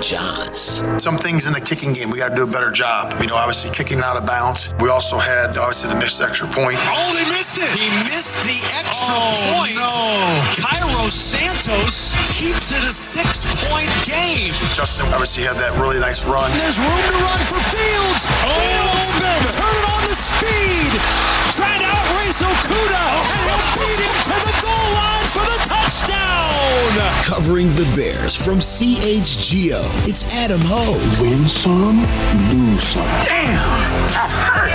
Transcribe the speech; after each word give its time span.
Hogan 0.00 0.29
Jahns. 0.60 1.00
Some 1.00 1.16
things 1.18 1.46
in 1.46 1.52
the 1.52 1.60
kicking 1.60 1.92
game, 1.92 2.10
we 2.10 2.18
got 2.18 2.30
to 2.30 2.36
do 2.36 2.42
a 2.44 2.46
better 2.46 2.70
job. 2.70 3.14
You 3.20 3.26
know, 3.28 3.36
obviously 3.36 3.70
kicking 3.72 3.98
out 4.00 4.16
of 4.16 4.26
bounds. 4.26 4.74
We 4.80 4.88
also 4.88 5.16
had, 5.18 5.56
obviously, 5.56 5.88
the 5.92 5.98
missed 5.98 6.20
extra 6.20 6.46
point. 6.48 6.76
Oh, 6.92 7.10
they 7.16 7.24
missed 7.30 7.58
it. 7.58 7.68
He 7.72 7.88
missed 8.08 8.38
the 8.44 8.58
extra 8.76 9.14
Oh, 9.16 9.56
point. 9.56 9.74
no. 9.76 9.88
Cairo 10.60 11.08
Santos 11.08 12.12
keeps 12.38 12.72
it 12.72 12.82
a 12.84 12.92
six 12.92 13.46
point 13.68 13.88
game. 14.04 14.52
Justin 14.76 15.06
obviously 15.12 15.44
had 15.44 15.56
that 15.56 15.72
really 15.80 15.98
nice 15.98 16.26
run. 16.26 16.50
There's 16.58 16.78
room 16.78 16.88
to 17.08 17.16
run 17.16 17.40
for 17.48 17.60
Fields. 17.72 18.22
Oh, 18.44 18.52
Fields 18.52 19.10
baby. 19.16 19.48
turn 19.56 19.74
it 19.74 19.86
on 19.96 20.00
to 20.08 20.14
speed. 20.16 20.92
Trying 21.56 21.80
to 21.80 21.88
outrace 21.88 22.40
Okudah. 22.44 23.10
And 23.32 23.40
he'll 23.48 23.66
beat 23.80 24.00
him 24.00 24.14
to 24.28 24.36
the 24.44 24.54
goal 24.62 24.88
line 24.94 25.26
for 25.32 25.44
the 25.46 25.58
touchdown. 25.66 26.28
Covering 27.24 27.68
the 27.78 27.86
Bears 27.94 28.34
from 28.34 28.58
CHGO, 28.58 29.80
it's 30.08 30.24
Adam 30.34 30.49
Hoge. 30.58 31.20
Win 31.20 31.46
some, 31.46 32.02
lose 32.50 32.82
some. 32.82 33.06
Damn! 33.22 33.62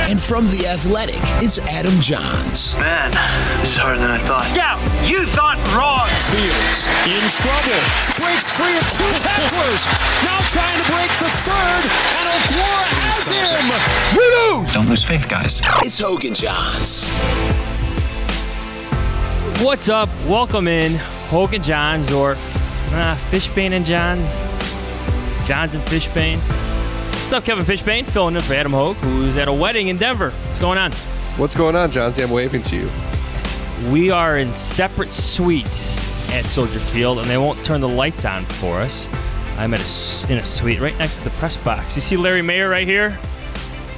And 0.07 0.21
from 0.21 0.47
The 0.47 0.67
Athletic, 0.67 1.19
it's 1.43 1.59
Adam 1.67 1.95
Jahns. 1.99 2.79
Man, 2.79 3.11
this 3.59 3.71
is 3.71 3.77
harder 3.77 3.99
than 3.99 4.09
I 4.09 4.17
thought. 4.17 4.47
Yeah, 4.55 4.79
you 5.03 5.25
thought 5.25 5.59
wrong. 5.75 6.07
Fields 6.31 6.87
in 7.03 7.19
trouble. 7.43 7.83
Breaks 8.15 8.47
free 8.55 8.71
of 8.79 8.87
two 8.95 9.11
tacklers. 9.19 9.83
Now 10.23 10.39
trying 10.47 10.79
to 10.79 10.87
break 10.87 11.11
the 11.19 11.27
third. 11.43 11.83
And 11.83 12.25
Okwara 12.31 12.87
has 13.03 13.27
him. 13.35 13.67
We 14.15 14.23
lose. 14.31 14.71
Don't 14.71 14.87
lose 14.87 15.03
faith, 15.03 15.27
guys. 15.27 15.59
It's 15.83 15.99
Hogan 15.99 16.31
Jahns. 16.31 17.11
What's 19.61 19.89
up? 19.89 20.07
Welcome 20.23 20.69
in, 20.69 20.95
Hogan 21.27 21.61
Jahns 21.61 22.15
or 22.15 22.31
uh, 22.31 23.15
Fishbain 23.29 23.73
and 23.73 23.85
Jahns. 23.85 24.55
Jahns 25.45 25.75
and 25.75 25.83
Fishbain. 25.83 26.39
What's 27.21 27.33
up, 27.33 27.43
Kevin 27.43 27.65
Fishbain? 27.65 28.09
Filling 28.09 28.35
in 28.35 28.41
for 28.41 28.53
Adam 28.55 28.71
Hoge, 28.71 28.97
who's 28.97 29.37
at 29.37 29.47
a 29.47 29.53
wedding 29.53 29.89
in 29.89 29.95
Denver. 29.95 30.31
What's 30.31 30.59
going 30.59 30.77
on? 30.79 30.91
What's 31.37 31.55
going 31.55 31.75
on, 31.75 31.91
John? 31.91 32.13
I'm 32.17 32.31
waving 32.31 32.63
to 32.63 32.75
you. 32.75 32.91
We 33.91 34.09
are 34.09 34.37
in 34.37 34.53
separate 34.53 35.13
suites 35.13 35.99
at 36.31 36.45
Soldier 36.45 36.79
Field, 36.79 37.19
and 37.19 37.29
they 37.29 37.37
won't 37.37 37.63
turn 37.63 37.81
the 37.81 37.87
lights 37.87 38.25
on 38.25 38.43
for 38.45 38.79
us. 38.79 39.07
I'm 39.57 39.73
at 39.73 39.79
a, 39.79 40.31
in 40.31 40.39
a 40.39 40.43
suite 40.43 40.79
right 40.79 40.97
next 40.97 41.19
to 41.19 41.23
the 41.25 41.29
press 41.31 41.57
box. 41.57 41.95
You 41.95 42.01
see 42.01 42.17
Larry 42.17 42.41
Mayer 42.41 42.69
right 42.69 42.87
here? 42.87 43.19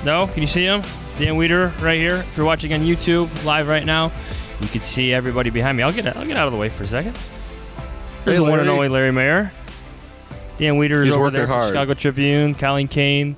No? 0.03 0.28
Can 0.28 0.41
you 0.41 0.47
see 0.47 0.63
him? 0.63 0.81
Dan 1.18 1.36
Wiederer 1.36 1.80
right 1.81 1.97
here. 1.97 2.18
If 2.18 2.38
you're 2.38 2.46
watching 2.46 2.74
on 2.74 2.81
YouTube 2.81 3.46
live 3.46 3.69
right 3.69 3.86
now, 3.86 4.12
you 4.59 4.68
can 4.68 4.81
see 4.81 5.13
everybody 5.13 5.50
behind 5.50 5.78
me. 5.78 5.84
I'll 5.84 5.94
get 5.94 6.06
I'll 6.16 6.25
get 6.25 6.38
out 6.38 6.47
of 6.47 6.53
the 6.53 6.59
way 6.59 6.69
for 6.69 6.84
a 6.84 6.88
second. 6.88 7.18
There's 8.24 8.38
Hey, 8.38 8.44
the 8.44 8.50
one 8.50 8.59
and 8.59 8.69
only 8.69 8.90
Larry 8.90 9.12
Mayer. 9.12 9.52
Dan 10.57 10.75
Wiederer 10.75 11.07
is 11.07 11.13
over 11.16 11.29
there 11.29 11.47
hard. 11.47 11.69
Chicago 11.69 11.94
Tribune. 11.94 12.53
Colleen 12.56 12.88
Kane. 12.88 13.35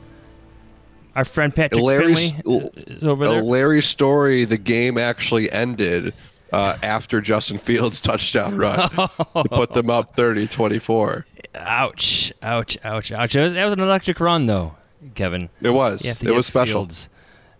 Our 1.16 1.25
friend 1.25 1.53
Patrick 1.53 1.81
Larry's- 1.81 2.31
Finley 2.31 2.69
is 2.88 3.03
over 3.03 3.28
there. 3.28 3.44
Larry's 3.44 3.85
story, 3.85 4.46
the 4.46 4.57
game 4.57 4.97
actually 4.97 5.52
ended 5.52 6.13
uh, 6.53 6.78
after 6.81 7.19
Justin 7.19 7.57
Fields' 7.57 8.00
touchdown 8.02 8.56
run 8.57 8.90
to 8.90 9.09
put 9.50 9.74
them 9.74 9.90
up 9.90 10.16
30 10.16 10.47
24. 10.47 11.25
Ouch! 11.56 12.31
Ouch! 12.41 12.78
Ouch! 12.84 13.12
Ouch! 13.12 13.36
It 13.36 13.41
was, 13.41 13.53
that 13.53 13.66
was 13.66 13.74
an 13.74 13.80
electric 13.81 14.19
run, 14.19 14.46
though, 14.46 14.75
Kevin. 15.16 15.50
It 15.62 15.72
was. 15.72 16.03
You 16.03 16.09
have 16.09 16.19
to 16.19 16.28
It 16.28 16.34
was 16.34 16.46
special. 16.46 16.81
Fields, 16.84 17.09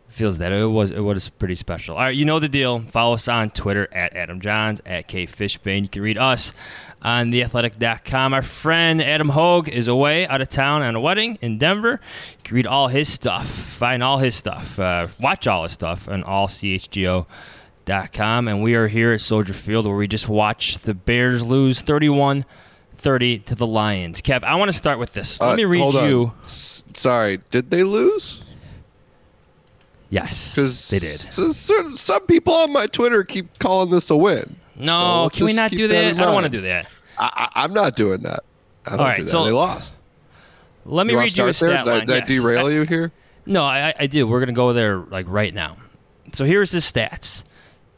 feels 0.10 0.40
that 0.40 0.52
it 0.52 0.66
was 0.66 0.92
it 0.92 1.00
was 1.00 1.30
pretty 1.30 1.56
special. 1.56 1.96
All 1.96 2.02
right, 2.02 2.16
you 2.16 2.26
know 2.26 2.40
the 2.40 2.50
deal. 2.50 2.80
Follow 2.80 3.14
us 3.14 3.28
on 3.28 3.50
Twitter 3.52 3.88
at 3.94 4.16
Adam 4.16 4.42
Jahns 4.42 4.82
at 4.86 5.08
K 5.08 5.26
Fishbain. 5.26 5.84
You 5.84 5.90
can 5.90 6.02
read 6.02 6.18
us 6.18 6.52
on 7.02 7.32
theathletic.com. 7.32 8.34
Our 8.34 8.42
friend 8.42 9.02
Adam 9.02 9.30
Hoge 9.30 9.70
is 9.70 9.88
away 9.88 10.28
out 10.28 10.42
of 10.42 10.50
town 10.50 10.82
on 10.82 10.96
a 10.96 11.00
wedding 11.00 11.38
in 11.42 11.58
Denver. 11.58 12.02
You 12.38 12.44
can 12.44 12.56
read 12.56 12.68
all 12.68 12.88
his 12.90 13.08
stuff, 13.08 13.48
find 13.48 14.04
all 14.04 14.18
his 14.18 14.36
stuff, 14.36 14.78
uh, 14.80 15.08
watch 15.22 15.48
all 15.48 15.64
his 15.64 15.74
stuff 15.74 16.10
on 16.10 16.24
allchgo.com. 16.24 17.28
And 18.48 18.64
we 18.64 18.76
are 18.76 18.88
here 18.88 19.14
at 19.14 19.22
Soldier 19.22 19.54
Field 19.54 19.86
where 19.86 19.96
we 19.96 20.08
just 20.08 20.28
watched 20.28 20.84
the 20.84 20.94
Bears 20.94 21.44
lose 21.44 21.82
31 21.82 22.46
30 22.96 23.40
to 23.40 23.56
the 23.56 23.66
Lions. 23.66 24.22
Kev, 24.22 24.44
I 24.44 24.56
want 24.56 24.70
to 24.70 24.78
start 24.78 25.00
with 25.00 25.14
this. 25.14 25.40
Let 25.40 25.52
Uh, 25.52 25.56
me 25.56 25.64
read 25.64 25.94
you. 25.94 26.34
S- 26.44 26.84
sorry, 26.94 27.40
did 27.50 27.72
they 27.72 27.84
lose? 27.84 28.42
Yes, 30.10 30.56
Because 30.56 30.90
they 30.90 30.98
did. 31.00 31.20
some, 31.54 31.96
some 31.98 32.26
people 32.26 32.54
on 32.54 32.74
my 32.74 32.88
Twitter 32.88 33.24
keep 33.24 33.60
calling 33.60 33.92
this 33.92 34.10
a 34.10 34.16
win. 34.16 34.56
No, 34.76 35.24
let's 35.24 35.38
can 35.38 35.46
we 35.46 35.54
not 35.54 35.70
do 35.72 35.88
that 35.88 36.16
that? 36.16 36.20
I 36.22 36.26
don't 36.26 36.34
want 36.34 36.46
to 36.46 36.50
do 36.50 36.62
that. 36.62 36.88
I, 37.18 37.50
I, 37.56 37.64
I'm 37.64 37.74
not 37.74 37.96
doing 37.96 38.22
that. 38.22 38.44
I 38.86 38.92
don't 38.92 39.00
All 39.02 39.06
right, 39.06 39.18
do 39.18 39.24
that. 39.26 39.30
so- 39.30 39.46
they 39.46 39.52
lost. 39.52 39.94
Let 40.86 41.06
me 41.06 41.14
you 41.14 41.20
read 41.20 41.38
you 41.38 41.46
a 41.46 41.54
start 41.54 41.70
there? 41.72 41.84
stat 41.84 41.86
Did 41.86 41.92
I- 41.92 41.98
line. 41.98 42.06
Did 42.08 42.16
I 42.16 42.18
Yes. 42.28 42.28
derail 42.44 42.72
you 42.72 42.82
here? 42.84 43.12
No, 43.46 43.64
I, 43.64 43.94
I 44.00 44.08
do. 44.08 44.26
We're 44.26 44.40
gonna 44.40 44.54
go 44.54 44.74
there 44.74 44.98
like 44.98 45.26
right 45.30 45.54
now. 45.54 45.78
So 46.34 46.46
here's 46.46 46.72
his 46.72 46.86
stats: 46.92 47.44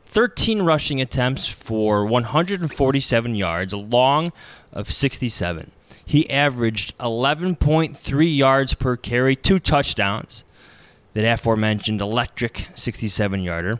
13 0.07 0.63
rushing 0.63 0.99
attempts 0.99 1.47
for 1.47 2.05
147 2.05 3.35
yards, 3.35 3.71
a 3.71 3.77
long 3.77 4.33
of 4.73 4.91
67. 4.91 5.71
He 6.05 6.29
averaged 6.29 6.97
11.3 6.97 8.37
yards 8.37 8.73
per 8.73 8.97
carry, 8.97 9.35
two 9.35 9.59
touchdowns. 9.59 10.43
That 11.13 11.25
aforementioned 11.25 11.99
electric 12.01 12.67
67 12.75 13.41
yarder. 13.41 13.79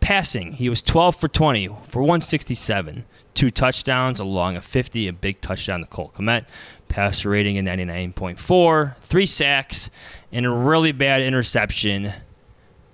Passing, 0.00 0.52
he 0.52 0.68
was 0.68 0.80
12 0.80 1.16
for 1.16 1.26
20 1.26 1.66
for 1.84 2.02
167, 2.02 3.04
two 3.34 3.50
touchdowns, 3.50 4.20
along 4.20 4.56
a 4.56 4.60
50, 4.60 5.08
a 5.08 5.12
big 5.12 5.40
touchdown 5.40 5.80
to 5.80 5.86
Cole 5.86 6.12
Kmet. 6.16 6.46
Passer 6.88 7.30
rating 7.30 7.56
in 7.56 7.64
99.4, 7.66 8.96
three 8.98 9.26
sacks, 9.26 9.90
and 10.32 10.46
a 10.46 10.50
really 10.50 10.92
bad 10.92 11.20
interception. 11.20 12.12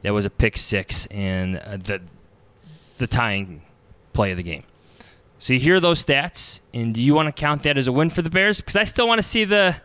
That 0.02 0.12
was 0.12 0.24
a 0.24 0.30
pick 0.30 0.56
six 0.56 1.06
and 1.06 1.58
uh, 1.58 1.76
the 1.76 2.00
the 2.98 3.06
tying 3.06 3.62
play 4.12 4.30
of 4.30 4.36
the 4.36 4.42
game. 4.42 4.64
So 5.38 5.52
you 5.52 5.60
hear 5.60 5.80
those 5.80 6.04
stats, 6.04 6.60
and 6.72 6.94
do 6.94 7.02
you 7.02 7.14
want 7.14 7.26
to 7.26 7.32
count 7.32 7.64
that 7.64 7.76
as 7.76 7.86
a 7.86 7.92
win 7.92 8.08
for 8.08 8.22
the 8.22 8.30
Bears? 8.30 8.60
Because 8.60 8.76
I 8.76 8.84
still 8.84 9.06
want 9.06 9.18
to 9.18 9.22
see 9.22 9.44
the 9.44 9.76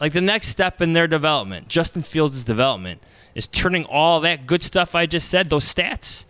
like 0.00 0.12
the 0.12 0.20
next 0.20 0.48
step 0.48 0.80
in 0.80 0.92
their 0.92 1.06
development. 1.06 1.68
Justin 1.68 2.02
Fields' 2.02 2.44
development 2.44 3.02
is 3.34 3.46
turning 3.46 3.84
all 3.84 4.20
that 4.20 4.46
good 4.46 4.62
stuff 4.62 4.94
I 4.94 5.06
just 5.06 5.28
said, 5.28 5.50
those 5.50 5.72
stats, 5.72 6.24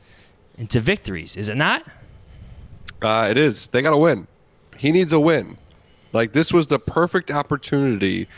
into 0.57 0.81
victories. 0.81 1.37
Is 1.37 1.49
it 1.49 1.57
not? 1.57 1.85
Uh, 3.01 3.29
it 3.31 3.39
is. 3.39 3.69
They 3.69 3.83
got 3.83 3.91
to 3.91 3.97
win. 3.97 4.27
He 4.77 4.93
needs 4.93 5.13
a 5.13 5.21
win. 5.21 5.59
Like 6.13 6.33
this 6.33 6.53
was 6.53 6.69
the 6.69 6.79
perfect 6.79 7.31
opportunity 7.31 8.29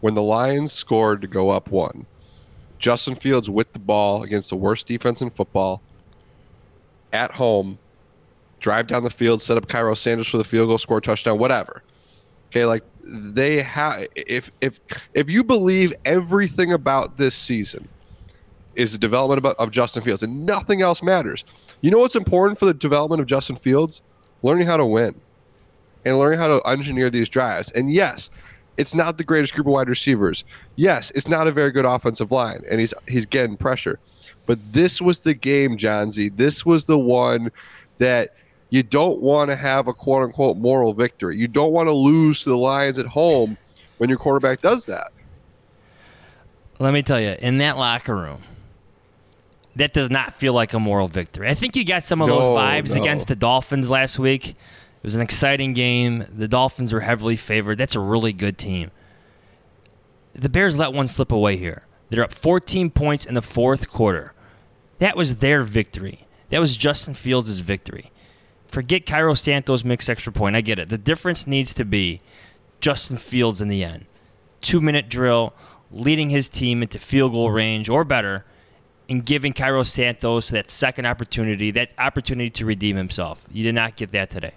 when 0.00 0.14
the 0.14 0.22
Lions 0.22 0.72
scored 0.72 1.20
to 1.22 1.26
go 1.26 1.50
up 1.50 1.70
one. 1.70 2.06
Justin 2.78 3.14
Fields 3.14 3.48
with 3.50 3.72
the 3.72 3.78
ball 3.78 4.22
against 4.22 4.50
the 4.50 4.56
worst 4.56 4.86
defense 4.86 5.20
in 5.22 5.30
football. 5.30 5.80
at 7.12 7.32
home, 7.32 7.78
drive 8.60 8.86
down 8.86 9.02
the 9.02 9.10
field, 9.10 9.40
set 9.40 9.56
up 9.56 9.68
Cairo 9.68 9.94
Santos 9.94 10.28
for 10.28 10.36
the 10.38 10.44
field 10.44 10.68
goal, 10.68 10.78
score 10.78 11.00
touchdown, 11.00 11.38
whatever. 11.38 11.82
Okay, 12.48 12.64
like 12.64 12.82
they 13.02 13.62
have 13.62 14.06
if 14.14 14.50
if 14.60 14.80
if 15.14 15.30
you 15.30 15.44
believe 15.44 15.94
everything 16.04 16.72
about 16.72 17.16
this 17.16 17.34
season 17.34 17.88
is 18.74 18.92
the 18.92 18.98
development 18.98 19.44
of, 19.44 19.54
of 19.56 19.70
Justin 19.70 20.02
Fields 20.02 20.22
and 20.22 20.44
nothing 20.44 20.82
else 20.82 21.02
matters. 21.02 21.44
You 21.80 21.90
know 21.90 21.98
what's 21.98 22.16
important 22.16 22.58
for 22.58 22.66
the 22.66 22.74
development 22.74 23.20
of 23.20 23.26
Justin 23.26 23.56
Fields? 23.56 24.02
Learning 24.42 24.66
how 24.66 24.76
to 24.76 24.84
win 24.84 25.14
and 26.04 26.18
learning 26.18 26.38
how 26.38 26.48
to 26.48 26.60
engineer 26.68 27.10
these 27.10 27.28
drives. 27.28 27.70
And 27.72 27.92
yes, 27.92 28.30
it's 28.76 28.94
not 28.94 29.18
the 29.18 29.24
greatest 29.24 29.54
group 29.54 29.66
of 29.66 29.72
wide 29.72 29.88
receivers. 29.88 30.44
Yes, 30.76 31.10
it's 31.14 31.26
not 31.26 31.46
a 31.46 31.50
very 31.50 31.72
good 31.72 31.84
offensive 31.84 32.30
line, 32.30 32.62
and 32.70 32.80
he's 32.80 32.94
he's 33.08 33.26
getting 33.26 33.56
pressure. 33.56 33.98
But 34.46 34.72
this 34.72 35.00
was 35.00 35.20
the 35.20 35.34
game, 35.34 35.76
John 35.76 36.10
Z. 36.10 36.30
This 36.30 36.64
was 36.64 36.84
the 36.84 36.98
one 36.98 37.50
that 37.98 38.34
you 38.76 38.82
don't 38.82 39.22
want 39.22 39.50
to 39.50 39.56
have 39.56 39.88
a 39.88 39.94
quote 39.94 40.24
unquote 40.24 40.58
moral 40.58 40.92
victory. 40.92 41.38
You 41.38 41.48
don't 41.48 41.72
want 41.72 41.88
to 41.88 41.94
lose 41.94 42.42
to 42.42 42.50
the 42.50 42.58
Lions 42.58 42.98
at 42.98 43.06
home 43.06 43.56
when 43.96 44.10
your 44.10 44.18
quarterback 44.18 44.60
does 44.60 44.84
that. 44.84 45.12
Let 46.78 46.92
me 46.92 47.02
tell 47.02 47.18
you, 47.18 47.36
in 47.38 47.56
that 47.56 47.78
locker 47.78 48.14
room, 48.14 48.42
that 49.76 49.94
does 49.94 50.10
not 50.10 50.34
feel 50.34 50.52
like 50.52 50.74
a 50.74 50.78
moral 50.78 51.08
victory. 51.08 51.48
I 51.48 51.54
think 51.54 51.74
you 51.74 51.86
got 51.86 52.04
some 52.04 52.20
of 52.20 52.28
those 52.28 52.42
vibes 52.42 52.94
no. 52.94 53.00
against 53.00 53.28
the 53.28 53.34
Dolphins 53.34 53.88
last 53.88 54.18
week. 54.18 54.50
It 54.50 54.56
was 55.02 55.14
an 55.14 55.22
exciting 55.22 55.72
game. 55.72 56.26
The 56.28 56.46
Dolphins 56.46 56.92
were 56.92 57.00
heavily 57.00 57.36
favored. 57.36 57.78
That's 57.78 57.94
a 57.94 58.00
really 58.00 58.34
good 58.34 58.58
team. 58.58 58.90
The 60.34 60.50
Bears 60.50 60.76
let 60.76 60.92
one 60.92 61.08
slip 61.08 61.32
away 61.32 61.56
here. 61.56 61.86
They're 62.10 62.24
up 62.24 62.32
14 62.32 62.90
points 62.90 63.24
in 63.24 63.32
the 63.32 63.40
fourth 63.40 63.88
quarter. 63.88 64.34
That 64.98 65.16
was 65.16 65.36
their 65.36 65.62
victory. 65.62 66.26
That 66.50 66.60
was 66.60 66.76
Justin 66.76 67.14
Fields' 67.14 67.58
victory. 67.60 68.10
Forget 68.68 69.06
Cairo 69.06 69.34
Santos 69.34 69.84
mixed 69.84 70.10
extra 70.10 70.32
point. 70.32 70.56
I 70.56 70.60
get 70.60 70.78
it. 70.78 70.88
The 70.88 70.98
difference 70.98 71.46
needs 71.46 71.72
to 71.74 71.84
be 71.84 72.20
Justin 72.80 73.16
Fields 73.16 73.60
in 73.60 73.68
the 73.68 73.84
end. 73.84 74.06
Two 74.60 74.80
minute 74.80 75.08
drill, 75.08 75.54
leading 75.90 76.30
his 76.30 76.48
team 76.48 76.82
into 76.82 76.98
field 76.98 77.32
goal 77.32 77.50
range 77.50 77.88
or 77.88 78.04
better, 78.04 78.44
and 79.08 79.24
giving 79.24 79.52
Cairo 79.52 79.82
Santos 79.82 80.48
that 80.50 80.70
second 80.70 81.06
opportunity, 81.06 81.70
that 81.70 81.90
opportunity 81.98 82.50
to 82.50 82.66
redeem 82.66 82.96
himself. 82.96 83.44
You 83.50 83.64
did 83.64 83.74
not 83.74 83.96
get 83.96 84.12
that 84.12 84.30
today. 84.30 84.54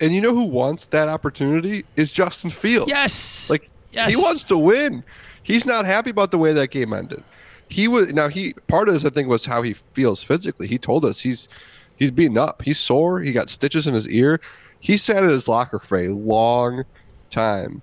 And 0.00 0.12
you 0.12 0.20
know 0.20 0.34
who 0.34 0.44
wants 0.44 0.86
that 0.88 1.08
opportunity 1.08 1.84
is 1.96 2.12
Justin 2.12 2.50
Fields. 2.50 2.90
Yes. 2.90 3.50
Like 3.50 3.70
yes. 3.90 4.10
he 4.10 4.16
wants 4.16 4.44
to 4.44 4.58
win. 4.58 5.04
He's 5.42 5.66
not 5.66 5.86
happy 5.86 6.10
about 6.10 6.30
the 6.30 6.38
way 6.38 6.52
that 6.52 6.70
game 6.70 6.92
ended. 6.92 7.22
He 7.68 7.88
was 7.88 8.12
now 8.12 8.28
he 8.28 8.52
part 8.66 8.88
of 8.88 8.94
this 8.94 9.04
I 9.04 9.10
think 9.10 9.28
was 9.28 9.46
how 9.46 9.62
he 9.62 9.72
feels 9.72 10.22
physically. 10.22 10.68
He 10.68 10.78
told 10.78 11.04
us 11.04 11.20
he's 11.20 11.48
he's 12.02 12.10
beaten 12.10 12.36
up. 12.36 12.62
He's 12.62 12.80
sore. 12.80 13.20
He 13.20 13.30
got 13.30 13.48
stitches 13.48 13.86
in 13.86 13.94
his 13.94 14.08
ear. 14.08 14.40
He 14.80 14.96
sat 14.96 15.22
at 15.22 15.30
his 15.30 15.46
locker 15.46 15.78
for 15.78 15.98
a 15.98 16.08
long 16.08 16.84
time 17.30 17.80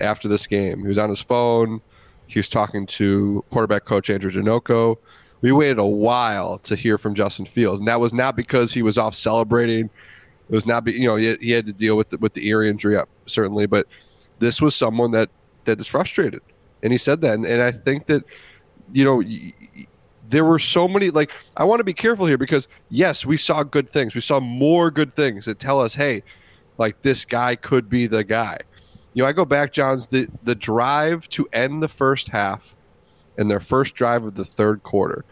after 0.00 0.26
this 0.26 0.46
game. 0.46 0.80
He 0.80 0.88
was 0.88 0.96
on 0.96 1.10
his 1.10 1.20
phone. 1.20 1.82
He 2.26 2.38
was 2.38 2.48
talking 2.48 2.86
to 2.86 3.44
quarterback 3.50 3.84
coach 3.84 4.08
Andrew 4.08 4.30
Janocko. 4.30 4.96
We 5.42 5.52
waited 5.52 5.78
a 5.78 5.84
while 5.84 6.58
to 6.60 6.74
hear 6.74 6.96
from 6.96 7.14
Justin 7.14 7.44
Fields, 7.44 7.80
and 7.80 7.88
that 7.88 8.00
was 8.00 8.14
not 8.14 8.36
because 8.36 8.72
he 8.72 8.80
was 8.80 8.96
off 8.96 9.14
celebrating. 9.14 9.90
It 10.48 10.54
was 10.54 10.64
not, 10.64 10.84
be, 10.84 10.92
you 10.92 11.06
know, 11.06 11.16
he, 11.16 11.36
he 11.40 11.50
had 11.50 11.66
to 11.66 11.74
deal 11.74 11.96
with 11.98 12.08
the, 12.08 12.16
with 12.18 12.32
the 12.32 12.48
ear 12.48 12.62
injury, 12.62 12.96
up 12.96 13.10
certainly, 13.26 13.66
but 13.66 13.86
this 14.38 14.62
was 14.62 14.74
someone 14.74 15.10
that 15.10 15.28
that 15.64 15.78
is 15.78 15.86
frustrated, 15.86 16.40
and 16.82 16.90
he 16.90 16.98
said 16.98 17.20
that, 17.20 17.34
and, 17.34 17.44
and 17.44 17.62
I 17.62 17.70
think 17.70 18.06
that, 18.06 18.24
you 18.92 19.04
know, 19.04 19.22
there 20.32 20.44
were 20.46 20.58
so 20.58 20.88
many. 20.88 21.10
Like, 21.10 21.30
I 21.56 21.64
want 21.64 21.80
to 21.80 21.84
be 21.84 21.92
careful 21.92 22.26
here 22.26 22.38
because 22.38 22.66
yes, 22.88 23.24
we 23.24 23.36
saw 23.36 23.62
good 23.62 23.90
things. 23.90 24.14
We 24.14 24.22
saw 24.22 24.40
more 24.40 24.90
good 24.90 25.14
things 25.14 25.44
that 25.44 25.58
tell 25.58 25.80
us, 25.80 25.94
hey, 25.94 26.22
like 26.78 27.02
this 27.02 27.24
guy 27.26 27.54
could 27.54 27.88
be 27.88 28.06
the 28.06 28.24
guy. 28.24 28.58
You 29.12 29.22
know, 29.22 29.28
I 29.28 29.32
go 29.32 29.44
back, 29.44 29.74
Jahns, 29.74 30.08
the 30.08 30.28
the 30.42 30.54
drive 30.54 31.28
to 31.30 31.46
end 31.52 31.82
the 31.82 31.88
first 31.88 32.30
half 32.30 32.74
and 33.36 33.50
their 33.50 33.60
first 33.60 33.94
drive 33.94 34.24
of 34.24 34.34
the 34.34 34.44
third 34.44 34.82
quarter. 34.82 35.24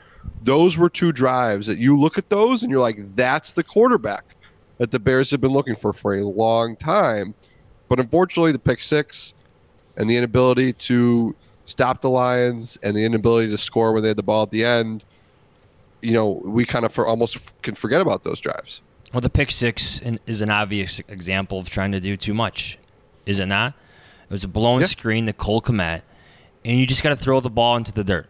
Those 0.42 0.76
were 0.76 0.90
two 0.90 1.12
drives 1.12 1.66
that 1.66 1.78
you 1.78 1.98
look 1.98 2.18
at 2.18 2.28
those 2.28 2.62
and 2.62 2.70
you're 2.70 2.80
like, 2.80 3.16
that's 3.16 3.54
the 3.54 3.64
quarterback 3.64 4.36
that 4.76 4.90
the 4.90 5.00
Bears 5.00 5.30
have 5.30 5.40
been 5.40 5.52
looking 5.52 5.76
for 5.76 5.94
for 5.94 6.14
a 6.14 6.24
long 6.24 6.76
time. 6.76 7.34
But 7.88 8.00
unfortunately, 8.00 8.52
the 8.52 8.58
pick 8.58 8.82
six 8.82 9.32
and 9.96 10.10
the 10.10 10.16
inability 10.18 10.74
to 10.74 11.34
stop 11.70 12.00
the 12.00 12.10
Lions 12.10 12.78
and 12.82 12.96
the 12.96 13.04
inability 13.04 13.48
to 13.50 13.58
score 13.58 13.92
when 13.92 14.02
they 14.02 14.08
had 14.08 14.16
the 14.18 14.22
ball 14.22 14.42
at 14.42 14.50
the 14.50 14.64
end, 14.64 15.04
you 16.02 16.12
know, 16.12 16.28
we 16.44 16.64
kind 16.64 16.84
of 16.84 16.92
for 16.92 17.06
almost 17.06 17.36
f- 17.36 17.54
can 17.62 17.74
forget 17.74 18.00
about 18.00 18.24
those 18.24 18.40
drives. 18.40 18.82
Well, 19.12 19.20
the 19.20 19.30
pick 19.30 19.50
six 19.50 20.00
is 20.26 20.40
an 20.40 20.50
obvious 20.50 21.00
example 21.08 21.58
of 21.58 21.68
trying 21.68 21.92
to 21.92 22.00
do 22.00 22.16
too 22.16 22.34
much, 22.34 22.78
is 23.26 23.38
it 23.38 23.46
not? 23.46 23.74
It 24.24 24.30
was 24.30 24.44
a 24.44 24.48
blown 24.48 24.80
Yeah. 24.82 24.86
screen 24.86 25.26
to 25.26 25.32
Cole 25.32 25.60
Kmet, 25.60 26.02
and 26.64 26.78
you 26.78 26.86
just 26.86 27.02
got 27.02 27.10
to 27.10 27.16
throw 27.16 27.40
the 27.40 27.50
ball 27.50 27.76
into 27.76 27.92
the 27.92 28.04
dirt. 28.04 28.28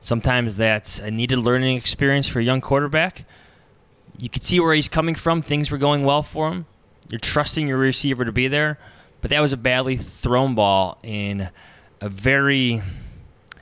Sometimes 0.00 0.56
that's 0.56 0.98
a 0.98 1.10
needed 1.10 1.38
learning 1.38 1.76
experience 1.76 2.26
for 2.26 2.40
a 2.40 2.44
young 2.44 2.60
quarterback. 2.60 3.24
You 4.18 4.28
could 4.28 4.42
see 4.42 4.58
where 4.60 4.74
he's 4.74 4.88
coming 4.88 5.14
from. 5.14 5.42
Things 5.42 5.70
were 5.70 5.78
going 5.78 6.04
well 6.04 6.22
for 6.22 6.48
him. 6.50 6.66
You're 7.08 7.18
trusting 7.20 7.66
your 7.68 7.78
receiver 7.78 8.24
to 8.24 8.32
be 8.32 8.48
there, 8.48 8.78
but 9.20 9.30
that 9.30 9.40
was 9.40 9.52
a 9.52 9.56
badly 9.56 9.96
thrown 9.96 10.54
ball 10.54 10.98
in 11.02 11.50
a 12.00 12.08
very. 12.08 12.82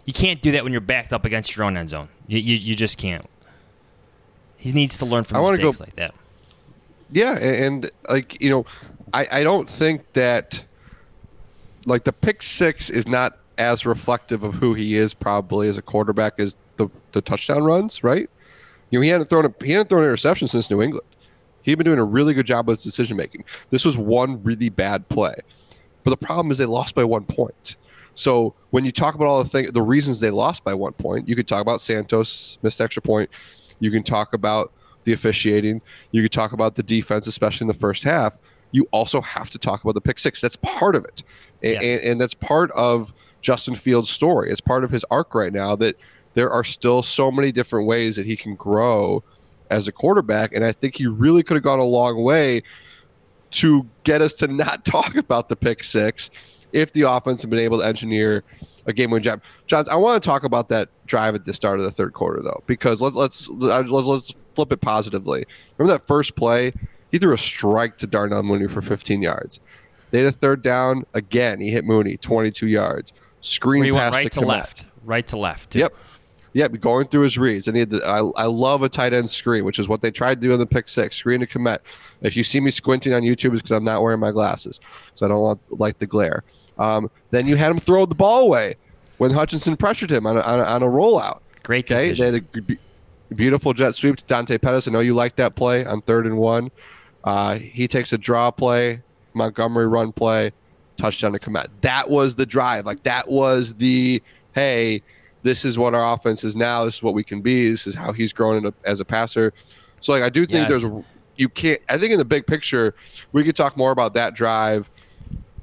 You 0.05 0.13
can't 0.13 0.41
do 0.41 0.53
that 0.53 0.65
when 0.65 0.73
you're 0.73 0.81
backed 0.81 1.13
up 1.13 1.25
against 1.25 1.55
your 1.55 1.67
own 1.67 1.77
end 1.77 1.91
zone. 1.91 2.09
You, 2.27 2.39
you, 2.39 2.55
you 2.57 2.75
just 2.75 2.97
can't. 2.97 3.29
He 4.57 4.73
needs 4.73 4.97
to 4.99 5.05
learn 5.05 5.25
from 5.25 5.39
I 5.39 5.51
mistakes 5.51 5.79
go- 5.79 5.85
like 5.85 5.97
that. 5.97 6.15
Yeah, 7.11 7.39
and, 7.39 7.91
like 8.09 8.41
you 8.41 8.51
know, 8.51 8.67
I 9.13 9.27
I 9.31 9.43
don't 9.43 9.69
think 9.69 10.13
that 10.15 10.65
like 11.87 12.05
the 12.05 12.13
pick 12.13 12.43
six 12.43 12.91
is 12.91 13.07
not 13.07 13.39
as 13.57 13.85
reflective 13.85 14.43
of 14.43 14.55
who 14.55 14.75
he 14.75 14.97
is 14.97 15.15
probably 15.15 15.69
as 15.69 15.77
a 15.77 15.83
quarterback 15.83 16.39
as 16.39 16.57
the 16.77 16.89
the 17.13 17.21
touchdown 17.21 17.65
runs, 17.65 18.05
right? 18.05 18.29
You 18.91 18.99
know, 18.99 19.03
he 19.03 19.09
hadn't 19.09 19.29
thrown 19.29 19.47
a 19.47 19.65
he 19.65 19.73
hadn't 19.73 19.89
thrown 19.89 20.03
an 20.03 20.09
interception 20.09 20.49
since 20.49 20.71
New 20.71 20.83
England. 20.83 21.07
He'd 21.63 21.75
been 21.75 21.85
doing 21.85 21.99
a 21.99 22.05
really 22.05 22.35
good 22.35 22.47
job 22.47 22.67
with 22.67 22.79
his 22.79 22.85
decision 22.85 23.17
making. 23.17 23.45
This 23.71 23.85
was 23.85 23.97
one 23.97 24.43
really 24.43 24.71
bad 24.71 25.09
play, 25.09 25.35
but 26.03 26.11
the 26.11 26.17
problem 26.17 26.51
is 26.51 26.59
they 26.59 26.65
lost 26.67 26.95
by 26.95 27.05
one 27.05 27.25
point. 27.25 27.77
So 28.19 28.55
when 28.71 28.85
you 28.85 28.91
talk 28.91 29.15
about 29.15 29.29
all 29.29 29.43
the 29.45 29.49
thing, 29.49 29.71
the 29.71 29.81
reasons 29.81 30.19
they 30.19 30.31
lost 30.31 30.65
by 30.65 30.75
one 30.75 30.93
point, 30.93 31.29
you 31.29 31.37
could 31.37 31.47
talk 31.47 31.61
about 31.63 31.81
Santos 31.81 32.59
missed 32.63 32.81
extra 32.81 33.01
point. 33.01 33.31
You 33.79 33.93
can 33.93 34.03
talk 34.03 34.35
about 34.35 34.73
the 35.05 35.13
officiating. 35.13 35.81
You 36.11 36.23
could 36.23 36.33
talk 36.33 36.51
about 36.51 36.75
the 36.75 36.83
defense, 36.83 37.29
especially 37.29 37.65
in 37.65 37.69
the 37.69 37.75
first 37.75 38.03
half. 38.03 38.37
You 38.73 38.89
also 38.91 39.21
have 39.21 39.51
to 39.51 39.59
talk 39.59 39.85
about 39.85 39.95
the 39.95 40.01
pick 40.01 40.19
six. 40.19 40.41
That's 40.41 40.57
part 40.57 40.97
of 40.97 41.05
it, 41.05 41.23
Yes. 41.63 41.81
and, 41.81 42.01
and 42.03 42.21
that's 42.21 42.35
part 42.35 42.73
of 42.73 43.15
Justin 43.41 43.77
Fields' 43.77 44.11
story. 44.11 44.51
It's 44.51 44.61
part 44.61 44.83
of 44.83 44.91
his 44.91 45.05
arc 45.13 45.33
right 45.33 45.53
now 45.53 45.77
that 45.77 45.95
there 46.35 46.51
are 46.51 46.65
still 46.65 47.03
so 47.05 47.31
many 47.31 47.53
different 47.53 47.87
ways 47.87 48.17
that 48.17 48.27
he 48.27 48.35
can 48.35 48.57
grow 48.57 49.23
as 49.71 49.87
a 49.87 49.93
quarterback, 49.93 50.53
and 50.53 50.65
I 50.65 50.73
think 50.73 50.97
he 50.97 51.07
really 51.07 51.45
could 51.45 51.55
have 51.55 51.63
gone 51.63 51.79
a 51.79 51.85
long 51.85 52.21
way 52.25 52.65
to 53.53 53.87
get 54.03 54.21
us 54.23 54.35
to 54.35 54.49
not 54.49 54.85
talk 54.85 55.15
about 55.15 55.49
the 55.49 55.57
pick 55.57 55.85
six 55.85 56.31
if 56.73 56.93
the 56.93 57.03
offense 57.03 57.43
had 57.43 57.51
been 57.51 57.59
able 57.61 57.79
to 57.79 57.87
engineer 57.87 58.45
a 58.87 58.93
game 58.93 59.11
win 59.11 59.23
drive. 59.23 59.41
Jahns, 59.67 59.89
I 59.89 59.97
want 59.97 60.23
to 60.23 60.27
talk 60.27 60.45
about 60.45 60.69
that 60.71 60.89
drive 61.07 61.35
at 61.35 61.45
the 61.45 61.53
start 61.55 61.79
of 61.79 61.85
the 61.85 61.91
third 61.91 62.13
quarter 62.15 62.43
though, 62.43 62.63
because 62.67 63.01
let's 63.01 63.15
let's 63.15 63.49
let's, 63.49 63.91
let's 63.91 64.37
flip 64.55 64.73
it 64.73 64.81
positively. 64.81 65.47
Remember 65.77 65.99
that 65.99 66.07
first 66.07 66.37
play? 66.37 66.73
He 67.11 67.19
threw 67.19 67.35
a 67.35 67.39
strike 67.39 67.97
to 67.99 68.07
Darnell 68.07 68.43
Mooney 68.43 68.69
for 68.69 68.83
15 68.83 69.23
yards. 69.23 69.61
They 70.11 70.19
had 70.19 70.27
a 70.27 70.33
third 70.33 70.63
down 70.63 71.05
again. 71.15 71.61
He 71.61 71.71
hit 71.71 71.85
Mooney 71.85 72.17
22 72.17 72.67
yards. 72.67 73.13
Screen 73.41 73.93
pass 73.95 74.13
right 74.13 74.33
to 74.33 74.41
Kmet. 74.41 74.47
left, 74.47 74.87
right 75.05 75.27
to 75.29 75.37
left. 75.39 75.71
too. 75.71 75.81
Yep. 75.81 75.95
Yep, 76.59 76.81
going 76.81 77.07
through 77.07 77.23
his 77.23 77.39
reads. 77.39 77.69
And 77.69 77.77
he 77.77 77.81
had 77.81 77.91
the, 77.91 78.05
I, 78.05 78.19
I 78.43 78.47
love 78.47 78.83
a 78.83 78.89
tight 78.89 79.13
end 79.13 79.31
screen, 79.31 79.65
which 79.65 79.79
is 79.79 79.87
what 79.89 80.01
they 80.01 80.11
tried 80.11 80.41
to 80.41 80.49
do 80.49 80.53
in 80.53 80.59
the 80.59 80.67
pick 80.67 80.89
six. 80.89 81.15
Screen 81.17 81.39
to 81.39 81.47
Kmet. 81.47 81.79
If 82.21 82.37
you 82.37 82.43
see 82.43 82.59
me 82.61 82.73
squinting 82.73 83.13
on 83.15 83.23
YouTube, 83.23 83.53
it's 83.53 83.63
because 83.63 83.71
I'm 83.71 83.85
not 83.85 84.03
wearing 84.03 84.19
my 84.19 84.33
glasses, 84.33 84.81
so 85.15 85.25
I 85.25 85.29
don't 85.29 85.41
want 85.41 85.61
like 85.81 85.99
the 85.99 86.07
glare. 86.07 86.43
Um, 86.77 87.11
then 87.31 87.47
you 87.47 87.55
had 87.55 87.71
him 87.71 87.79
throw 87.79 88.07
the 88.07 88.17
ball 88.17 88.41
away 88.41 88.75
when 89.19 89.31
Hutchinson 89.31 89.77
pressured 89.77 90.11
him 90.11 90.27
on 90.27 90.37
a, 90.37 90.41
on 90.41 90.59
a, 90.59 90.65
on 90.65 90.83
a 90.83 90.87
rollout. 90.87 91.41
Great 91.63 91.85
Okay, 91.91 92.09
decision. 92.09 92.33
they 92.33 92.59
had 92.59 92.79
a 93.31 93.35
beautiful 93.37 93.73
jet 93.73 93.95
sweep 93.95 94.17
to 94.17 94.25
Dante 94.25 94.59
Pettis. 94.59 94.89
I 94.89 94.91
know 94.91 95.01
you 95.01 95.15
like 95.15 95.37
that 95.37 95.55
play 95.55 95.85
on 95.87 96.01
third 96.03 96.27
and 96.27 96.39
one. 96.39 96.73
Uh, 97.23 97.55
he 97.55 97.87
takes 97.87 98.13
a 98.13 98.19
draw 98.19 98.51
play, 98.51 99.03
Montgomery 99.33 99.87
run 99.87 100.11
play, 100.13 100.51
touchdown 100.97 101.33
to 101.35 101.39
Kmet. 101.39 101.67
That 101.83 102.11
was 102.11 102.35
the 102.35 102.47
drive. 102.47 102.85
Like 102.85 103.05
that 103.05 103.29
was 103.29 103.75
the 103.75 104.21
hey, 104.55 105.03
this 105.49 105.65
is 105.65 105.79
what 105.79 105.95
our 105.95 106.13
offense 106.15 106.45
is 106.45 106.55
now. 106.55 106.85
This 106.85 106.97
is 106.97 107.03
what 107.03 107.15
we 107.15 107.25
can 107.25 107.41
be. 107.41 107.71
This 107.71 107.87
is 107.87 107.95
how 107.95 108.13
he's 108.13 108.35
grown 108.35 108.71
as 108.85 109.01
a 109.01 109.05
passer. 109.05 109.55
So 110.01 110.13
like 110.13 110.23
I 110.23 110.29
do 110.29 110.45
think 110.45 110.69
Yes. 110.69 110.83
there's 110.83 111.05
you 111.37 111.49
can't. 111.49 111.81
I 111.89 111.97
think 111.97 112.13
in 112.13 112.19
the 112.19 112.25
big 112.25 112.47
picture, 112.47 112.95
we 113.33 113.45
could 113.45 113.57
talk 113.57 113.77
more 113.77 113.91
about 113.93 114.13
that 114.15 114.35
drive 114.35 114.91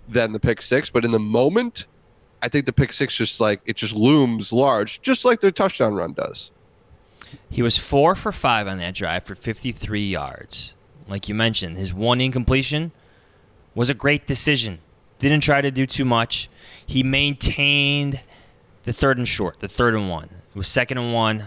than 0.09 0.31
the 0.31 0.39
pick 0.39 0.61
six. 0.61 0.89
But 0.89 1.05
in 1.05 1.11
the 1.11 1.19
moment, 1.19 1.85
I 2.41 2.47
think 2.47 2.65
the 2.65 2.73
pick 2.73 2.91
six 2.93 3.15
just 3.15 3.39
like 3.39 3.61
it 3.65 3.75
just 3.75 3.93
looms 3.93 4.51
large, 4.51 5.01
just 5.01 5.23
like 5.23 5.41
their 5.41 5.51
touchdown 5.51 5.93
run 5.93 6.13
does. 6.13 6.51
He 7.49 7.61
was 7.61 7.77
four 7.77 8.15
for 8.15 8.31
five 8.31 8.67
on 8.67 8.77
that 8.79 8.95
drive 8.95 9.23
for 9.25 9.35
53 9.35 10.07
yards. 10.07 10.73
Like 11.07 11.27
you 11.29 11.35
mentioned, 11.35 11.77
his 11.77 11.93
one 11.93 12.21
incompletion 12.21 12.91
was 13.75 13.89
a 13.89 13.93
great 13.93 14.25
decision. 14.25 14.79
Didn't 15.19 15.41
try 15.41 15.61
to 15.61 15.69
do 15.71 15.85
too 15.85 16.05
much. 16.05 16.49
He 16.85 17.03
maintained 17.03 18.21
the 18.85 18.93
third 18.93 19.17
and 19.17 19.27
short, 19.27 19.59
the 19.59 19.67
third 19.67 19.93
and 19.93 20.09
one. 20.09 20.29
It 20.49 20.55
was 20.55 20.67
second 20.67 20.97
and 20.97 21.13
one. 21.13 21.45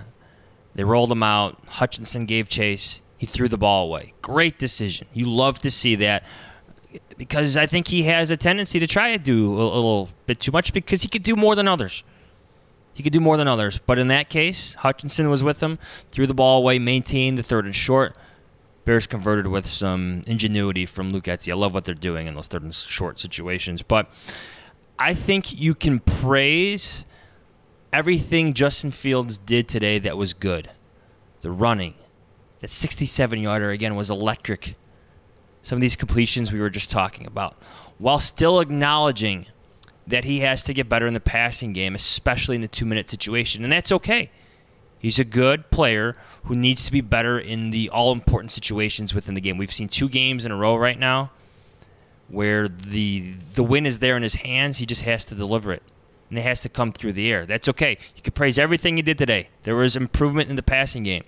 They 0.75 0.85
rolled 0.85 1.11
him 1.11 1.23
out. 1.23 1.59
Hutchinson 1.67 2.27
gave 2.27 2.49
chase. 2.49 3.01
He 3.17 3.27
threw 3.27 3.49
the 3.49 3.59
ball 3.59 3.87
away. 3.87 4.15
Great 4.23 4.59
decision. 4.59 5.09
You 5.13 5.27
love 5.27 5.61
to 5.63 5.71
see 5.71 5.95
that 5.97 6.25
because 7.17 7.57
I 7.57 7.67
think 7.67 7.89
he 7.89 8.05
has 8.05 8.31
a 8.31 8.37
tendency 8.37 8.79
to 8.81 8.87
try 8.87 9.13
to 9.13 9.19
do 9.19 9.53
a 9.55 9.65
little 9.65 10.11
bit 10.27 10.41
too 10.41 10.53
much 10.53 10.73
because 10.73 11.03
he 11.03 11.09
could 11.09 11.23
do 11.23 11.35
more 11.35 11.55
than 11.55 11.67
others. 11.67 12.05
He 12.95 13.03
could 13.03 13.13
do 13.13 13.21
more 13.21 13.37
than 13.37 13.49
others. 13.49 13.81
But 13.85 13.99
in 13.99 14.09
that 14.09 14.29
case, 14.29 14.75
Hutchinson 14.75 15.31
was 15.31 15.43
with 15.43 15.63
him, 15.63 15.79
threw 16.11 16.27
the 16.27 16.35
ball 16.35 16.59
away, 16.59 16.79
maintained 16.79 17.39
the 17.39 17.43
third 17.43 17.65
and 17.65 17.75
short. 17.75 18.17
Bears 18.85 19.07
converted 19.07 19.49
with 19.49 19.67
some 19.67 20.23
ingenuity 20.27 20.87
from 20.87 21.11
Luke 21.11 21.25
Getsy. 21.25 21.53
I 21.53 21.57
love 21.57 21.75
what 21.75 21.85
they're 21.85 21.95
doing 21.95 22.27
in 22.27 22.35
those 22.35 22.49
third 22.49 22.63
and 22.63 22.75
short 22.75 23.21
situations. 23.21 23.83
But 23.83 24.11
I 24.99 25.15
think 25.15 25.61
you 25.61 25.75
can 25.75 26.01
praise 26.01 27.05
everything 27.93 28.55
Justin 28.55 28.91
Fields 28.91 29.39
did 29.39 29.69
today 29.69 29.99
that 29.99 30.17
was 30.17 30.35
good. 30.35 30.71
The 31.41 31.51
running, 31.51 31.95
that 32.61 32.71
67 32.71 33.39
yarder 33.41 33.71
again 33.71 33.95
was 33.95 34.11
electric. 34.11 34.77
Some 35.63 35.77
of 35.77 35.81
these 35.81 35.97
completions 35.97 36.53
we 36.53 36.61
were 36.61 36.71
just 36.71 36.91
talking 36.91 37.27
about, 37.27 37.55
while 37.99 38.21
still 38.21 38.61
acknowledging 38.61 39.47
that 40.07 40.25
he 40.25 40.41
has 40.41 40.65
to 40.65 40.75
get 40.75 40.89
better 40.89 41.07
in 41.07 41.15
the 41.15 41.21
passing 41.21 41.73
game, 41.73 41.95
especially 41.95 42.57
in 42.57 42.63
the 42.63 42.69
two 42.69 42.87
minute 42.87 43.09
situation. 43.09 43.63
And 43.63 43.73
that's 43.73 43.93
okay. 43.93 44.31
He's 44.99 45.19
a 45.19 45.25
good 45.25 45.71
player 45.71 46.17
who 46.45 46.57
needs 46.57 46.85
to 46.87 46.93
be 46.93 47.01
better 47.01 47.39
in 47.39 47.71
the 47.71 47.89
all 47.91 48.11
important 48.11 48.51
situations 48.51 49.15
within 49.15 49.35
the 49.35 49.41
game. 49.41 49.57
We've 49.57 49.73
seen 49.73 49.89
two 49.89 50.09
games 50.09 50.45
in 50.45 50.51
a 50.51 50.57
row 50.57 50.77
right 50.77 50.99
now 50.99 51.31
where 52.29 52.69
the 52.69 53.35
the 53.55 53.63
win 53.63 53.87
is 53.87 54.01
there 54.01 54.17
in 54.17 54.23
his 54.23 54.37
hands. 54.37 54.79
He 54.79 54.87
just 54.87 55.03
has 55.03 55.25
to 55.27 55.35
deliver 55.35 55.73
it. 55.73 55.83
And 56.31 56.39
it 56.39 56.43
has 56.43 56.61
to 56.63 56.69
come 56.69 56.93
through 56.93 57.15
the 57.15 57.31
air. 57.31 57.47
That's 57.47 57.69
okay. 57.69 57.97
You 58.17 58.23
can 58.23 58.33
praise 58.33 58.59
everything 58.59 58.97
he 58.97 59.03
did 59.03 59.17
today. 59.17 59.49
There 59.63 59.77
was 59.77 59.97
improvement 59.97 60.51
in 60.51 60.57
the 60.57 60.63
passing 60.63 61.05
game. 61.05 61.25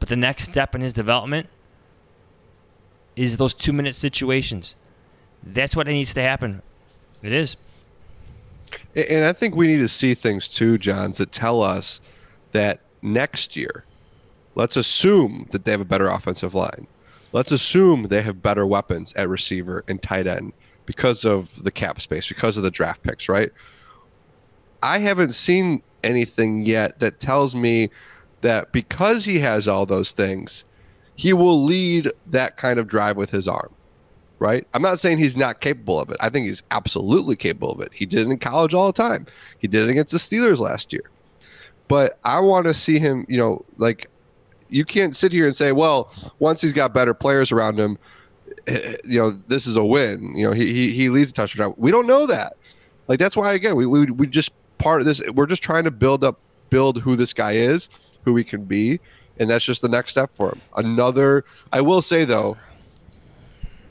But 0.00 0.08
the 0.08 0.16
next 0.16 0.44
step 0.44 0.74
in 0.74 0.80
his 0.80 0.92
development 0.92 1.48
is 3.14 3.36
those 3.36 3.54
two 3.54 3.72
minute 3.72 3.94
situations. 3.94 4.76
That's 5.42 5.76
what 5.76 5.86
needs 5.86 6.12
to 6.14 6.22
happen. 6.22 6.62
It 7.22 7.32
is. 7.32 7.56
And 8.94 9.24
I 9.24 9.32
think 9.32 9.54
we 9.54 9.68
need 9.68 9.78
to 9.78 9.88
see 9.88 10.14
things 10.14 10.48
too, 10.48 10.78
Jahns, 10.78 11.18
that 11.18 11.32
tell 11.32 11.62
us 11.62 12.00
that 12.52 12.80
next 13.00 13.56
year, 13.56 13.84
let's 14.54 14.76
assume 14.76 15.48
that 15.52 15.64
they 15.64 15.70
have 15.70 15.80
a 15.80 15.86
better 15.86 16.08
offensive 16.08 16.54
line. 16.54 16.86
Let's 17.32 17.52
assume 17.52 18.04
they 18.04 18.22
have 18.22 18.42
better 18.42 18.66
weapons 18.66 19.12
at 19.14 19.28
receiver 19.28 19.84
and 19.86 20.02
tight 20.02 20.26
end 20.26 20.52
because 20.84 21.24
of 21.24 21.62
the 21.62 21.70
cap 21.70 22.00
space, 22.00 22.28
because 22.28 22.56
of 22.56 22.62
the 22.62 22.70
draft 22.70 23.02
picks, 23.02 23.28
right? 23.28 23.50
I 24.86 24.98
haven't 24.98 25.32
seen 25.32 25.82
anything 26.04 26.64
yet 26.64 27.00
that 27.00 27.18
tells 27.18 27.56
me 27.56 27.90
that 28.42 28.70
because 28.70 29.24
he 29.24 29.40
has 29.40 29.66
all 29.66 29.84
those 29.84 30.12
things, 30.12 30.64
he 31.16 31.32
will 31.32 31.64
lead 31.64 32.12
that 32.26 32.56
kind 32.56 32.78
of 32.78 32.86
drive 32.86 33.16
with 33.16 33.30
his 33.30 33.48
arm 33.48 33.74
right? 34.38 34.66
I'm 34.74 34.82
not 34.82 35.00
saying 35.00 35.16
he's 35.16 35.34
not 35.34 35.60
capable 35.62 35.98
of 35.98 36.10
it. 36.10 36.18
I 36.20 36.28
think 36.28 36.46
he's 36.46 36.62
absolutely 36.70 37.36
capable 37.36 37.72
of 37.72 37.80
it. 37.80 37.90
He 37.94 38.04
did 38.04 38.26
it 38.26 38.30
in 38.30 38.38
college 38.38 38.74
all 38.74 38.86
the 38.86 38.92
time. 38.92 39.26
He 39.58 39.66
did 39.66 39.84
it 39.84 39.88
against 39.88 40.12
the 40.12 40.18
Steelers 40.18 40.58
last 40.58 40.92
year. 40.92 41.10
But 41.88 42.18
I 42.22 42.40
want 42.40 42.66
to 42.66 42.74
see 42.74 42.98
him, 42.98 43.24
you 43.30 43.38
know, 43.38 43.64
like 43.78 44.10
you 44.68 44.84
can't 44.84 45.16
sit 45.16 45.32
here 45.32 45.46
and 45.46 45.56
say, 45.56 45.72
well, 45.72 46.12
once 46.38 46.60
he's 46.60 46.74
got 46.74 46.92
better 46.92 47.14
players 47.14 47.50
around 47.50 47.78
him, 47.78 47.96
eh, 48.66 48.96
you 49.06 49.18
know, 49.18 49.30
this 49.30 49.66
is 49.66 49.76
a 49.76 49.84
win. 49.84 50.36
You 50.36 50.48
know, 50.48 50.52
he 50.52 50.72
he, 50.72 50.92
he 50.92 51.08
leads 51.08 51.32
the 51.32 51.36
touchdown. 51.36 51.74
We 51.78 51.90
don't 51.90 52.06
know 52.06 52.26
that. 52.26 52.58
Like 53.08 53.18
that's 53.18 53.36
why 53.36 53.54
again, 53.54 53.76
we, 53.76 53.86
we 53.86 54.04
we 54.10 54.26
just 54.26 54.52
part 54.78 55.00
of 55.00 55.06
this. 55.06 55.20
We're 55.34 55.46
just 55.46 55.62
trying 55.62 55.84
to 55.84 55.90
build 55.90 56.24
up, 56.24 56.38
build 56.70 57.02
who 57.02 57.16
this 57.16 57.32
guy 57.32 57.52
is, 57.52 57.88
who 58.24 58.36
he 58.36 58.44
can 58.44 58.64
be, 58.64 59.00
and 59.38 59.50
that's 59.50 59.64
just 59.64 59.82
the 59.82 59.88
next 59.88 60.12
step 60.12 60.30
for 60.34 60.50
him. 60.50 60.60
Another. 60.76 61.44
I 61.72 61.80
will 61.80 62.02
say 62.02 62.24
though, 62.24 62.56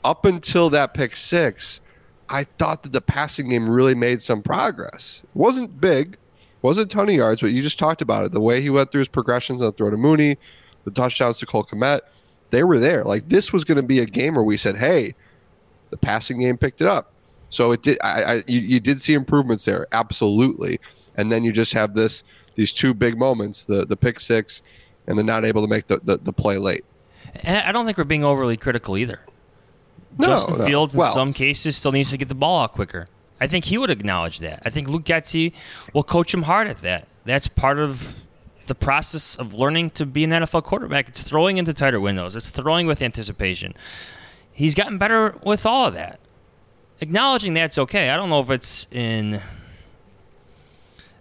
up 0.04 0.24
until 0.24 0.70
that 0.70 0.94
pick 0.94 1.16
six, 1.16 1.80
I 2.28 2.44
thought 2.44 2.82
that 2.82 2.92
the 2.92 3.00
passing 3.00 3.48
game 3.48 3.68
really 3.68 3.94
made 3.94 4.22
some 4.22 4.42
progress. 4.42 5.22
It 5.24 5.36
wasn't 5.36 5.80
big, 5.80 6.16
wasn't 6.62 6.92
a 6.92 6.96
ton 6.96 7.08
of 7.08 7.14
yards, 7.14 7.40
but 7.40 7.52
you 7.52 7.62
just 7.62 7.78
talked 7.78 8.02
about 8.02 8.24
it. 8.24 8.32
The 8.32 8.40
way 8.40 8.60
he 8.60 8.70
went 8.70 8.90
through 8.90 9.00
his 9.00 9.08
progressions 9.08 9.60
on 9.60 9.66
the 9.66 9.72
throw 9.72 9.90
to 9.90 9.96
Mooney, 9.96 10.38
the 10.84 10.90
touchdowns 10.90 11.38
to 11.38 11.46
Cole 11.46 11.64
Kmet, 11.64 12.00
they 12.50 12.64
were 12.64 12.78
there. 12.78 13.04
Like 13.04 13.28
this 13.28 13.52
was 13.52 13.64
going 13.64 13.76
to 13.76 13.82
be 13.82 14.00
a 14.00 14.06
game 14.06 14.34
where 14.34 14.44
we 14.44 14.56
said, 14.56 14.76
"Hey, 14.76 15.14
the 15.90 15.96
passing 15.96 16.40
game 16.40 16.56
picked 16.56 16.80
it 16.80 16.86
up." 16.86 17.12
So 17.56 17.72
it 17.72 17.82
did. 17.82 17.96
I, 18.02 18.22
I 18.22 18.34
you, 18.46 18.60
you 18.60 18.80
did 18.80 19.00
see 19.00 19.14
improvements 19.14 19.64
there, 19.64 19.86
absolutely. 19.90 20.78
And 21.16 21.32
then 21.32 21.42
you 21.42 21.52
just 21.52 21.72
have 21.72 21.94
this 21.94 22.22
these 22.54 22.70
two 22.70 22.92
big 22.92 23.18
moments: 23.18 23.64
the 23.64 23.86
the 23.86 23.96
pick 23.96 24.20
six, 24.20 24.60
and 25.06 25.18
then 25.18 25.24
not 25.24 25.46
able 25.46 25.62
to 25.62 25.68
make 25.68 25.86
the, 25.86 25.98
the, 26.04 26.18
the 26.18 26.34
play 26.34 26.58
late. 26.58 26.84
And 27.42 27.56
I 27.56 27.72
don't 27.72 27.86
think 27.86 27.96
we're 27.96 28.04
being 28.04 28.24
overly 28.24 28.58
critical 28.58 28.98
either. 28.98 29.20
No, 30.18 30.26
Justin 30.26 30.58
no. 30.58 30.66
Fields, 30.66 30.94
in 30.94 31.00
Well- 31.00 31.14
some 31.14 31.32
cases, 31.32 31.76
still 31.78 31.92
needs 31.92 32.10
to 32.10 32.18
get 32.18 32.28
the 32.28 32.34
ball 32.34 32.62
out 32.62 32.72
quicker. 32.72 33.08
I 33.40 33.46
think 33.46 33.66
he 33.66 33.78
would 33.78 33.90
acknowledge 33.90 34.38
that. 34.40 34.62
I 34.62 34.68
think 34.68 34.88
Luke 34.88 35.04
Getsy 35.04 35.54
will 35.94 36.02
coach 36.02 36.34
him 36.34 36.42
hard 36.42 36.68
at 36.68 36.78
that. 36.78 37.06
That's 37.24 37.48
part 37.48 37.78
of 37.78 38.26
the 38.66 38.74
process 38.74 39.34
of 39.36 39.54
learning 39.54 39.90
to 39.90 40.04
be 40.04 40.24
an 40.24 40.30
NFL 40.30 40.64
quarterback. 40.64 41.08
It's 41.08 41.22
throwing 41.22 41.56
into 41.56 41.72
tighter 41.72 42.00
windows. 42.00 42.36
It's 42.36 42.50
throwing 42.50 42.86
with 42.86 43.00
anticipation. 43.00 43.74
He's 44.52 44.74
gotten 44.74 44.98
better 44.98 45.34
with 45.42 45.64
all 45.64 45.86
of 45.86 45.94
that. 45.94 46.18
Acknowledging 47.00 47.54
that's 47.54 47.78
okay. 47.78 48.10
I 48.10 48.16
don't 48.16 48.30
know 48.30 48.40
if 48.40 48.50
it's 48.50 48.86
in 48.90 49.42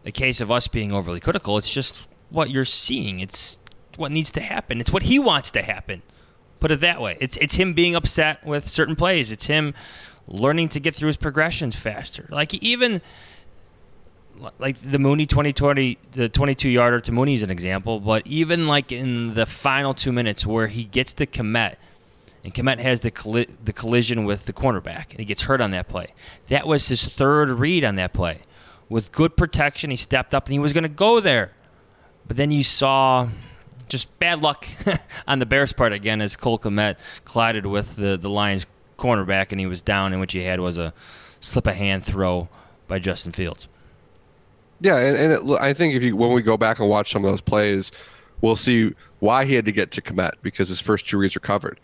a 0.06 0.12
case 0.12 0.40
of 0.40 0.50
us 0.50 0.68
being 0.68 0.92
overly 0.92 1.20
critical. 1.20 1.58
It's 1.58 1.74
just 1.74 2.08
what 2.30 2.50
you're 2.50 2.66
seeing. 2.66 3.20
It's 3.20 3.60
what 3.98 4.12
needs 4.12 4.32
to 4.32 4.42
happen. 4.42 4.80
It's 4.80 4.92
what 4.92 5.04
he 5.04 5.20
wants 5.20 5.52
to 5.52 5.62
happen. 5.62 6.02
Put 6.60 6.72
it 6.72 6.80
that 6.80 7.02
way. 7.02 7.18
It's 7.20 7.38
it's 7.38 7.56
him 7.56 7.74
being 7.74 7.96
upset 7.96 8.46
with 8.46 8.68
certain 8.68 8.96
plays. 8.96 9.32
It's 9.32 9.48
him 9.48 9.74
learning 10.28 10.70
to 10.70 10.80
get 10.80 10.96
through 10.96 11.08
his 11.08 11.18
progressions 11.18 11.76
faster. 11.76 12.28
Like 12.32 12.54
even 12.56 13.02
like 14.60 14.78
the 14.80 15.00
Mooney 15.00 15.26
2020 15.26 15.98
the 16.12 16.28
22 16.30 16.70
yarder 16.70 17.00
to 17.00 17.12
Mooney 17.12 17.36
is 17.36 17.44
an 17.44 17.52
example, 17.52 18.00
but 18.00 18.26
even 18.26 18.68
like 18.68 18.92
in 18.92 19.34
the 19.34 19.46
final 19.46 19.94
2 19.94 20.12
minutes 20.12 20.46
where 20.46 20.68
he 20.68 20.84
gets 20.84 21.14
to 21.14 21.26
Kmet 21.26 21.76
and 22.46 22.54
Kmet 22.54 22.78
has 22.78 23.00
the 23.00 23.10
colli- 23.10 23.50
the 23.64 23.74
collision 23.74 24.24
with 24.24 24.46
the 24.46 24.54
cornerback 24.54 25.10
and 25.10 25.18
he 25.18 25.26
gets 25.26 25.44
hurt 25.44 25.60
on 25.60 25.72
that 25.72 25.88
play. 25.88 26.14
That 26.48 26.68
was 26.68 26.88
his 26.88 27.04
third 27.04 27.50
read 27.50 27.84
on 27.84 27.96
that 27.96 28.14
play. 28.14 28.42
With 28.88 29.12
good 29.12 29.36
protection, 29.36 29.90
he 29.90 29.96
stepped 29.96 30.36
up 30.36 30.46
and 30.46 30.54
he 30.54 30.60
was 30.60 30.72
going 30.72 30.84
to 30.84 30.88
go 30.90 31.20
there. 31.20 31.54
But 32.28 32.38
then 32.38 32.52
you 32.52 32.62
saw 32.62 33.30
just 33.90 34.20
bad 34.20 34.44
luck 34.44 34.68
on 35.28 35.40
the 35.40 35.48
Bears' 35.48 35.74
part 35.74 35.92
again 35.92 36.22
as 36.22 36.36
Cole 36.36 36.60
Kmet 36.60 37.00
collided 37.26 37.66
with 37.66 37.96
the, 37.96 38.16
the 38.16 38.30
Lions 38.30 38.68
cornerback 39.00 39.48
and 39.50 39.60
he 39.60 39.66
was 39.66 39.82
down 39.82 40.14
and 40.14 40.20
what 40.20 40.32
he 40.32 40.44
had 40.44 40.60
was 40.60 40.78
a 40.78 40.94
slip 41.40 41.66
of 41.66 41.74
hand 41.74 42.06
throw 42.06 42.48
by 42.88 43.00
Justin 43.00 43.32
Fields. 43.32 43.68
Yeah, 44.82 44.98
and, 44.98 45.18
and 45.18 45.32
it, 45.32 45.60
I 45.60 45.74
think 45.74 45.96
if 45.96 46.04
you 46.04 46.16
when 46.16 46.32
we 46.32 46.44
go 46.44 46.58
back 46.58 46.80
and 46.80 46.88
watch 46.88 47.12
some 47.12 47.26
of 47.26 47.32
those 47.32 47.42
plays, 47.42 47.92
we'll 48.42 48.56
see 48.56 48.94
why 49.18 49.46
he 49.46 49.56
had 49.56 49.66
to 49.66 49.72
get 49.72 49.90
to 49.92 50.02
Kmet 50.04 50.34
because 50.44 50.70
his 50.70 50.80
first 50.80 51.08
two 51.08 51.18
reads 51.18 51.34
were 51.34 51.42
covered, 51.42 51.80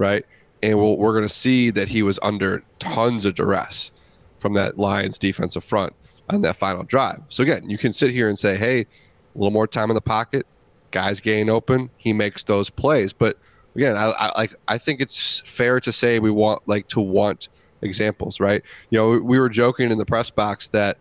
right? 0.00 0.24
And 0.62 0.78
we'll, 0.78 0.96
we're 0.96 1.12
going 1.12 1.28
to 1.28 1.32
see 1.32 1.70
that 1.70 1.88
he 1.88 2.02
was 2.02 2.18
under 2.22 2.64
tons 2.78 3.24
of 3.24 3.34
duress 3.34 3.92
from 4.38 4.54
that 4.54 4.78
Lions 4.78 5.18
defensive 5.18 5.62
front 5.62 5.92
on 6.28 6.40
that 6.40 6.56
final 6.56 6.82
drive. 6.82 7.22
So 7.28 7.42
again, 7.42 7.68
you 7.68 7.78
can 7.78 7.92
sit 7.92 8.10
here 8.10 8.28
and 8.28 8.38
say, 8.38 8.56
"Hey, 8.56 8.80
a 8.80 8.86
little 9.34 9.50
more 9.50 9.66
time 9.66 9.90
in 9.90 9.94
the 9.94 10.00
pocket, 10.00 10.46
guys 10.90 11.20
getting 11.20 11.50
open, 11.50 11.90
he 11.96 12.12
makes 12.12 12.42
those 12.42 12.70
plays." 12.70 13.12
But 13.12 13.36
again, 13.76 13.96
I, 13.96 14.12
I 14.18 14.38
like 14.38 14.54
I 14.66 14.78
think 14.78 15.00
it's 15.00 15.40
fair 15.40 15.78
to 15.80 15.92
say 15.92 16.18
we 16.18 16.30
want 16.30 16.66
like 16.66 16.88
to 16.88 17.00
want 17.00 17.48
examples, 17.82 18.40
right? 18.40 18.62
You 18.90 18.98
know, 18.98 19.18
we 19.18 19.38
were 19.38 19.48
joking 19.48 19.90
in 19.90 19.98
the 19.98 20.06
press 20.06 20.30
box 20.30 20.68
that 20.68 20.98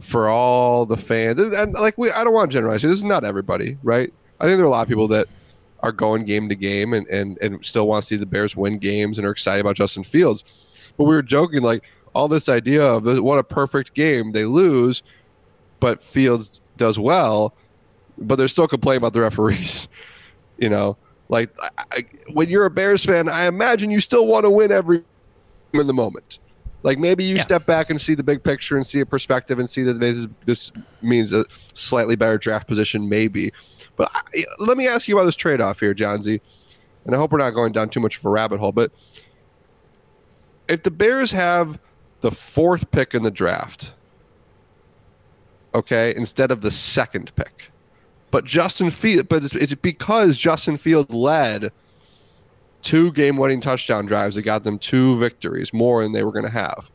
for 0.00 0.28
all 0.28 0.84
the 0.84 0.96
fans 0.96 1.38
and, 1.38 1.52
and, 1.52 1.72
like 1.74 1.96
we 1.96 2.10
I 2.10 2.24
don't 2.24 2.34
want 2.34 2.50
to 2.50 2.56
generalize. 2.56 2.82
This 2.82 2.92
is 2.92 3.04
not 3.04 3.24
everybody, 3.24 3.78
right? 3.82 4.12
I 4.40 4.44
think 4.44 4.56
there 4.56 4.64
are 4.64 4.68
a 4.68 4.70
lot 4.70 4.82
of 4.82 4.88
people 4.88 5.08
that 5.08 5.28
are 5.82 5.92
going 5.92 6.24
game 6.24 6.48
to 6.48 6.54
game 6.54 6.92
and, 6.92 7.06
and, 7.08 7.38
and 7.42 7.64
still 7.64 7.86
want 7.86 8.02
to 8.02 8.06
see 8.06 8.16
the 8.16 8.26
Bears 8.26 8.56
win 8.56 8.78
games 8.78 9.18
and 9.18 9.26
are 9.26 9.30
excited 9.32 9.60
about 9.60 9.76
Justin 9.76 10.04
Fields. 10.04 10.92
But 10.96 11.04
we 11.04 11.14
were 11.14 11.22
joking 11.22 11.62
like 11.62 11.84
all 12.14 12.28
this 12.28 12.48
idea 12.48 12.84
of 12.84 13.18
what 13.20 13.38
a 13.38 13.44
perfect 13.44 13.94
game 13.94 14.32
they 14.32 14.44
lose, 14.44 15.02
but 15.80 16.02
Fields 16.02 16.62
does 16.76 16.98
well, 16.98 17.54
but 18.18 18.36
they're 18.36 18.48
still 18.48 18.68
complaining 18.68 18.98
about 18.98 19.12
the 19.12 19.20
referees. 19.20 19.88
you 20.58 20.68
know, 20.68 20.96
like 21.28 21.50
I, 21.60 21.68
I, 21.90 22.04
when 22.32 22.48
you're 22.48 22.66
a 22.66 22.70
Bears 22.70 23.04
fan, 23.04 23.28
I 23.28 23.46
imagine 23.46 23.90
you 23.90 24.00
still 24.00 24.26
want 24.26 24.44
to 24.44 24.50
win 24.50 24.70
every 24.70 25.02
in 25.72 25.86
the 25.86 25.94
moment. 25.94 26.38
Like 26.84 26.98
maybe 26.98 27.24
you 27.24 27.36
Yeah. 27.36 27.42
step 27.42 27.66
back 27.66 27.90
and 27.90 28.00
see 28.00 28.14
the 28.14 28.24
big 28.24 28.42
picture 28.42 28.76
and 28.76 28.86
see 28.86 29.00
a 29.00 29.06
perspective 29.06 29.58
and 29.58 29.70
see 29.70 29.82
that 29.84 29.94
this, 30.00 30.26
this 30.44 30.72
means 31.00 31.32
a 31.32 31.46
slightly 31.74 32.16
better 32.16 32.38
draft 32.38 32.66
position, 32.68 33.08
maybe. 33.08 33.52
But 34.02 34.10
I, 34.12 34.44
let 34.58 34.76
me 34.76 34.88
ask 34.88 35.06
you 35.06 35.16
about 35.16 35.26
this 35.26 35.36
trade 35.36 35.60
off 35.60 35.78
here, 35.78 35.94
John 35.94 36.22
Z. 36.22 36.40
And 37.04 37.14
I 37.14 37.18
hope 37.18 37.30
we're 37.30 37.38
not 37.38 37.50
going 37.50 37.70
down 37.70 37.88
too 37.88 38.00
much 38.00 38.18
of 38.18 38.24
a 38.24 38.30
rabbit 38.30 38.58
hole. 38.58 38.72
But 38.72 38.90
if 40.66 40.82
the 40.82 40.90
Bears 40.90 41.30
have 41.30 41.78
the 42.20 42.32
fourth 42.32 42.90
pick 42.90 43.14
in 43.14 43.22
the 43.22 43.30
draft, 43.30 43.92
okay, 45.72 46.12
instead 46.16 46.50
of 46.50 46.62
the 46.62 46.72
second 46.72 47.32
pick, 47.36 47.70
but 48.32 48.44
Justin 48.44 48.90
Field, 48.90 49.28
but 49.28 49.44
it's, 49.44 49.54
it's 49.54 49.74
because 49.76 50.36
Justin 50.36 50.76
Fields 50.76 51.14
led 51.14 51.70
two 52.80 53.12
game-winning 53.12 53.60
touchdown 53.60 54.04
drives 54.04 54.34
that 54.34 54.42
got 54.42 54.64
them 54.64 54.80
two 54.80 55.16
victories, 55.16 55.72
more 55.72 56.02
than 56.02 56.10
they 56.10 56.24
were 56.24 56.32
going 56.32 56.44
to 56.44 56.50
have. 56.50 56.90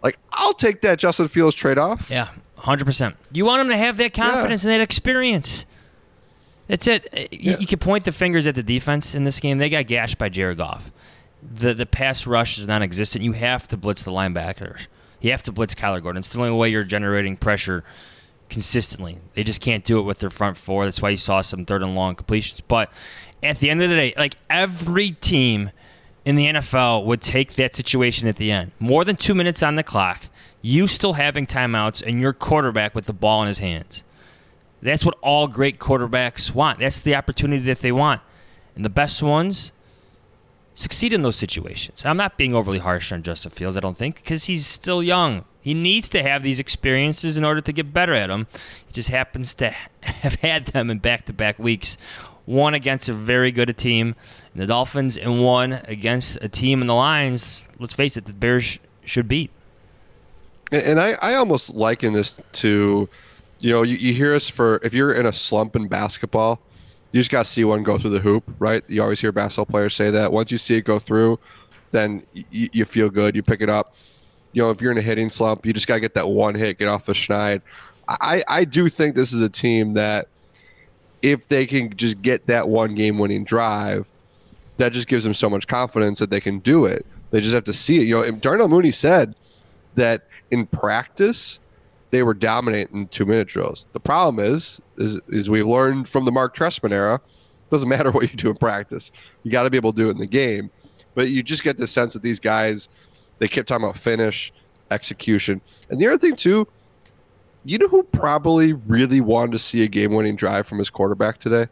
Like, 0.00 0.16
I'll 0.30 0.54
take 0.54 0.80
that 0.82 1.00
Justin 1.00 1.26
Fields 1.26 1.56
trade-off. 1.56 2.08
Yeah, 2.08 2.28
hundred 2.56 2.84
percent. 2.84 3.16
You 3.32 3.46
want 3.46 3.62
him 3.62 3.68
to 3.70 3.76
have 3.76 3.96
that 3.96 4.12
confidence 4.12 4.62
and 4.62 4.70
that 4.70 4.80
experience. 4.80 5.66
That's 6.68 6.86
it. 6.86 7.08
Uh, 7.12 7.20
You, 7.32 7.52
Yeah. 7.52 7.56
you 7.58 7.66
can 7.66 7.78
point 7.78 8.04
the 8.04 8.12
fingers 8.12 8.46
at 8.46 8.54
the 8.54 8.62
defense 8.62 9.14
in 9.14 9.24
this 9.24 9.40
game. 9.40 9.58
They 9.58 9.68
got 9.70 9.86
gashed 9.86 10.18
by 10.18 10.28
Jared 10.28 10.58
Goff. 10.58 10.92
The 11.42 11.72
the 11.74 11.86
pass 11.86 12.26
rush 12.26 12.58
is 12.58 12.66
non-existent. 12.68 13.24
You 13.24 13.32
have 13.32 13.66
to 13.68 13.76
blitz 13.76 14.02
the 14.02 14.10
linebackers. 14.12 14.86
You 15.20 15.30
have 15.32 15.42
to 15.44 15.52
blitz 15.52 15.74
Kyler 15.74 16.02
Gordon. 16.02 16.18
It's 16.20 16.28
the 16.28 16.38
only 16.40 16.52
way 16.56 16.68
you're 16.68 16.84
generating 16.84 17.36
pressure 17.36 17.82
consistently. 18.48 19.18
They 19.34 19.42
just 19.44 19.60
can't 19.60 19.84
do 19.84 19.98
it 19.98 20.02
with 20.02 20.18
their 20.20 20.30
front 20.30 20.56
four. 20.56 20.84
That's 20.84 21.02
why 21.02 21.10
you 21.10 21.16
saw 21.16 21.40
some 21.40 21.64
third 21.64 21.82
and 21.82 21.94
long 21.94 22.14
completions. 22.14 22.60
But 22.60 22.92
at 23.42 23.58
the 23.58 23.70
end 23.70 23.82
of 23.82 23.90
the 23.90 23.96
day, 23.96 24.14
like 24.16 24.36
every 24.50 25.12
team 25.12 25.70
in 26.24 26.36
the 26.36 26.46
NFL 26.46 27.04
would 27.04 27.20
take 27.20 27.54
that 27.54 27.74
situation 27.74 28.28
at 28.28 28.36
the 28.36 28.50
end. 28.50 28.72
More 28.78 29.04
than 29.04 29.16
two 29.16 29.34
minutes 29.34 29.62
on 29.62 29.76
the 29.76 29.82
clock, 29.82 30.24
you 30.60 30.86
still 30.86 31.14
having 31.14 31.46
timeouts, 31.46 32.02
and 32.06 32.20
your 32.20 32.32
quarterback 32.32 32.94
with 32.94 33.06
the 33.06 33.12
ball 33.12 33.42
in 33.42 33.48
his 33.48 33.60
hands. 33.60 34.02
That's 34.80 35.04
what 35.04 35.18
all 35.22 35.48
great 35.48 35.78
quarterbacks 35.78 36.54
want. 36.54 36.78
That's 36.78 37.00
the 37.00 37.14
opportunity 37.14 37.64
that 37.64 37.80
they 37.80 37.92
want. 37.92 38.20
And 38.74 38.84
the 38.84 38.90
best 38.90 39.22
ones 39.22 39.72
succeed 40.74 41.12
in 41.12 41.22
those 41.22 41.36
situations. 41.36 42.04
I'm 42.04 42.16
not 42.16 42.38
being 42.38 42.54
overly 42.54 42.78
harsh 42.78 43.10
on 43.10 43.24
Justin 43.24 43.50
Fields, 43.50 43.76
I 43.76 43.80
don't 43.80 43.96
think, 43.96 44.16
because 44.16 44.44
he's 44.44 44.66
still 44.66 45.02
young. 45.02 45.44
He 45.60 45.74
needs 45.74 46.08
to 46.10 46.22
have 46.22 46.44
these 46.44 46.60
experiences 46.60 47.36
in 47.36 47.44
order 47.44 47.60
to 47.60 47.72
get 47.72 47.92
better 47.92 48.14
at 48.14 48.28
them. 48.28 48.46
He 48.86 48.92
just 48.92 49.08
happens 49.08 49.54
to 49.56 49.70
have 50.00 50.36
had 50.36 50.66
them 50.66 50.90
in 50.90 51.00
back 51.00 51.26
to 51.26 51.32
back 51.32 51.58
weeks. 51.58 51.98
One 52.44 52.72
against 52.72 53.08
a 53.08 53.12
very 53.12 53.50
good 53.50 53.76
team 53.76 54.14
in 54.54 54.60
the 54.60 54.66
Dolphins, 54.66 55.18
and 55.18 55.44
one 55.44 55.80
against 55.84 56.38
a 56.40 56.48
team 56.48 56.80
in 56.80 56.86
the 56.86 56.94
Lions. 56.94 57.66
Let's 57.78 57.92
face 57.92 58.16
it, 58.16 58.24
the 58.24 58.32
Bears 58.32 58.78
should 59.04 59.28
beat. 59.28 59.50
And, 60.70 61.00
I, 61.00 61.14
I 61.20 61.34
almost 61.34 61.74
liken 61.74 62.12
this 62.12 62.40
to, 62.52 63.08
you 63.60 63.72
know, 63.72 63.82
you, 63.82 63.96
you 63.96 64.12
hear 64.14 64.34
us 64.34 64.48
for 64.48 64.80
if 64.82 64.94
you're 64.94 65.12
in 65.12 65.26
a 65.26 65.32
slump 65.32 65.74
in 65.76 65.88
basketball, 65.88 66.60
you 67.12 67.20
just 67.20 67.30
got 67.30 67.46
to 67.46 67.50
see 67.50 67.64
one 67.64 67.82
go 67.82 67.98
through 67.98 68.10
the 68.10 68.20
hoop, 68.20 68.44
right? 68.58 68.82
You 68.88 69.02
always 69.02 69.20
hear 69.20 69.32
basketball 69.32 69.66
players 69.66 69.94
say 69.94 70.10
that. 70.10 70.32
Once 70.32 70.52
you 70.52 70.58
see 70.58 70.76
it 70.76 70.82
go 70.82 70.98
through, 70.98 71.38
then 71.90 72.22
you, 72.32 72.68
you 72.72 72.84
feel 72.84 73.08
good. 73.08 73.34
You 73.34 73.42
pick 73.42 73.60
it 73.60 73.70
up. 73.70 73.94
You 74.52 74.62
know, 74.62 74.70
if 74.70 74.80
you're 74.80 74.92
in 74.92 74.98
a 74.98 75.02
hitting 75.02 75.30
slump, 75.30 75.64
you 75.64 75.72
just 75.72 75.86
got 75.86 75.94
to 75.94 76.00
get 76.00 76.14
that 76.14 76.28
one 76.28 76.54
hit, 76.54 76.78
get 76.78 76.88
off 76.88 77.06
the 77.06 77.12
schneid. 77.12 77.62
I, 78.08 78.42
I 78.48 78.64
do 78.64 78.88
think 78.88 79.14
this 79.14 79.32
is 79.32 79.40
a 79.40 79.48
team 79.48 79.94
that 79.94 80.28
if 81.20 81.48
they 81.48 81.66
can 81.66 81.94
just 81.96 82.22
get 82.22 82.46
that 82.46 82.68
one 82.68 82.94
game 82.94 83.18
winning 83.18 83.44
drive, 83.44 84.06
that 84.76 84.92
just 84.92 85.08
gives 85.08 85.24
them 85.24 85.34
so 85.34 85.50
much 85.50 85.66
confidence 85.66 86.18
that 86.18 86.30
they 86.30 86.40
can 86.40 86.60
do 86.60 86.84
it. 86.84 87.04
They 87.30 87.40
just 87.40 87.54
have 87.54 87.64
to 87.64 87.72
see 87.72 87.98
it. 87.98 88.04
You 88.04 88.14
know, 88.14 88.30
Darnell 88.30 88.68
Mooney 88.68 88.92
said 88.92 89.34
that 89.96 90.26
in 90.50 90.66
practice 90.66 91.58
they 92.10 92.22
were 92.22 92.34
dominating 92.34 93.08
two 93.08 93.26
minute 93.26 93.48
drills. 93.48 93.86
The 93.92 94.00
problem 94.00 94.44
is, 94.44 94.80
is, 94.96 95.18
is 95.28 95.50
we 95.50 95.62
learned 95.62 96.08
from 96.08 96.24
the 96.24 96.32
Mark 96.32 96.56
Trestman 96.56 96.92
era, 96.92 97.16
it 97.16 97.70
doesn't 97.70 97.88
matter 97.96 98.10
what 98.10 98.30
you 98.30 98.36
do 98.36 98.50
in 98.50 98.56
practice. 98.56 99.10
You 99.42 99.50
got 99.50 99.64
to 99.64 99.70
be 99.70 99.76
able 99.76 99.92
to 99.92 99.96
do 100.02 100.08
it 100.08 100.12
in 100.12 100.18
the 100.18 100.26
game. 100.26 100.70
But 101.14 101.30
you 101.30 101.42
just 101.42 101.64
get 101.64 101.78
the 101.78 101.86
sense 101.86 102.12
that 102.12 102.22
these 102.22 102.38
guys, 102.40 102.88
they 103.38 103.48
kept 103.48 103.68
talking 103.68 103.84
about 103.84 103.96
finish, 103.96 104.52
execution. 104.90 105.60
And 105.90 106.00
the 106.00 106.06
other 106.06 106.18
thing 106.18 106.36
too, 106.36 106.68
you 107.64 107.76
know 107.76 107.88
who 107.88 108.04
probably 108.04 108.72
really 108.72 109.20
wanted 109.20 109.52
to 109.52 109.58
see 109.58 109.82
a 109.82 109.88
game 109.88 110.12
winning 110.12 110.36
drive 110.36 110.66
from 110.66 110.78
his 110.78 110.90
quarterback 110.90 111.38
today? 111.38 111.66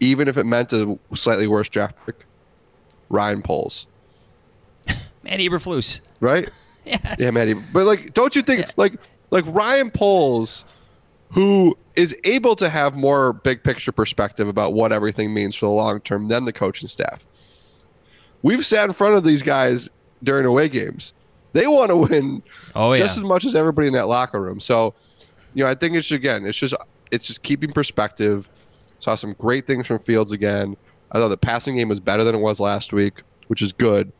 Even 0.00 0.26
if 0.28 0.36
it 0.36 0.44
meant 0.44 0.72
a 0.72 0.98
slightly 1.14 1.46
worse 1.46 1.68
draft 1.68 1.94
pick? 2.06 2.26
Ryan 3.10 3.42
Poles. 3.42 3.86
Matt 5.22 5.38
Eberflus. 5.40 6.00
Right? 6.20 6.48
Yes. 6.86 7.16
Yeah, 7.18 7.30
Maddie. 7.30 7.54
But 7.54 7.86
like, 7.86 8.12
don't 8.12 8.36
you 8.36 8.42
think 8.42 8.60
Yeah. 8.60 8.70
like 8.76 8.92
like 9.34 9.44
Ryan 9.48 9.90
Poles, 9.90 10.64
who 11.32 11.76
is 11.96 12.16
able 12.24 12.56
to 12.56 12.68
have 12.68 12.96
more 12.96 13.32
big 13.32 13.62
picture 13.62 13.92
perspective 13.92 14.48
about 14.48 14.72
what 14.72 14.92
everything 14.92 15.34
means 15.34 15.54
for 15.56 15.66
the 15.66 15.72
long 15.72 16.00
term 16.00 16.28
than 16.28 16.44
the 16.44 16.52
coaching 16.52 16.88
staff. 16.88 17.26
We've 18.42 18.64
sat 18.64 18.84
in 18.86 18.92
front 18.92 19.14
of 19.16 19.24
these 19.24 19.42
guys 19.42 19.90
during 20.22 20.46
away 20.46 20.68
games. 20.68 21.12
They 21.52 21.66
want 21.66 21.90
to 21.90 21.96
win 21.96 22.42
Oh, 22.74 22.92
yeah. 22.92 22.98
just 23.00 23.16
as 23.16 23.22
much 23.24 23.44
as 23.44 23.54
everybody 23.54 23.86
in 23.88 23.94
that 23.94 24.08
locker 24.08 24.40
room. 24.40 24.60
So, 24.60 24.94
you 25.54 25.64
know, 25.64 25.70
I 25.70 25.74
think 25.74 25.94
it's 25.94 26.10
again, 26.10 26.44
it's 26.46 26.58
just 26.58 26.74
it's 27.10 27.26
just 27.26 27.42
keeping 27.42 27.72
perspective. 27.72 28.48
Saw 28.98 29.14
some 29.14 29.34
great 29.34 29.66
things 29.66 29.86
from 29.86 29.98
Fields 29.98 30.32
again. 30.32 30.76
I 31.12 31.18
thought 31.18 31.28
the 31.28 31.36
passing 31.36 31.76
game 31.76 31.88
was 31.88 32.00
better 32.00 32.24
than 32.24 32.34
it 32.34 32.38
was 32.40 32.58
last 32.58 32.92
week, 32.92 33.22
which 33.48 33.62
is 33.62 33.72
good. 33.72 34.12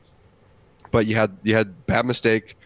But 0.90 1.07
you 1.07 1.16
had 1.16 1.37
you 1.42 1.55
had 1.57 1.87
bad 1.87 2.07
mistake, 2.07 2.57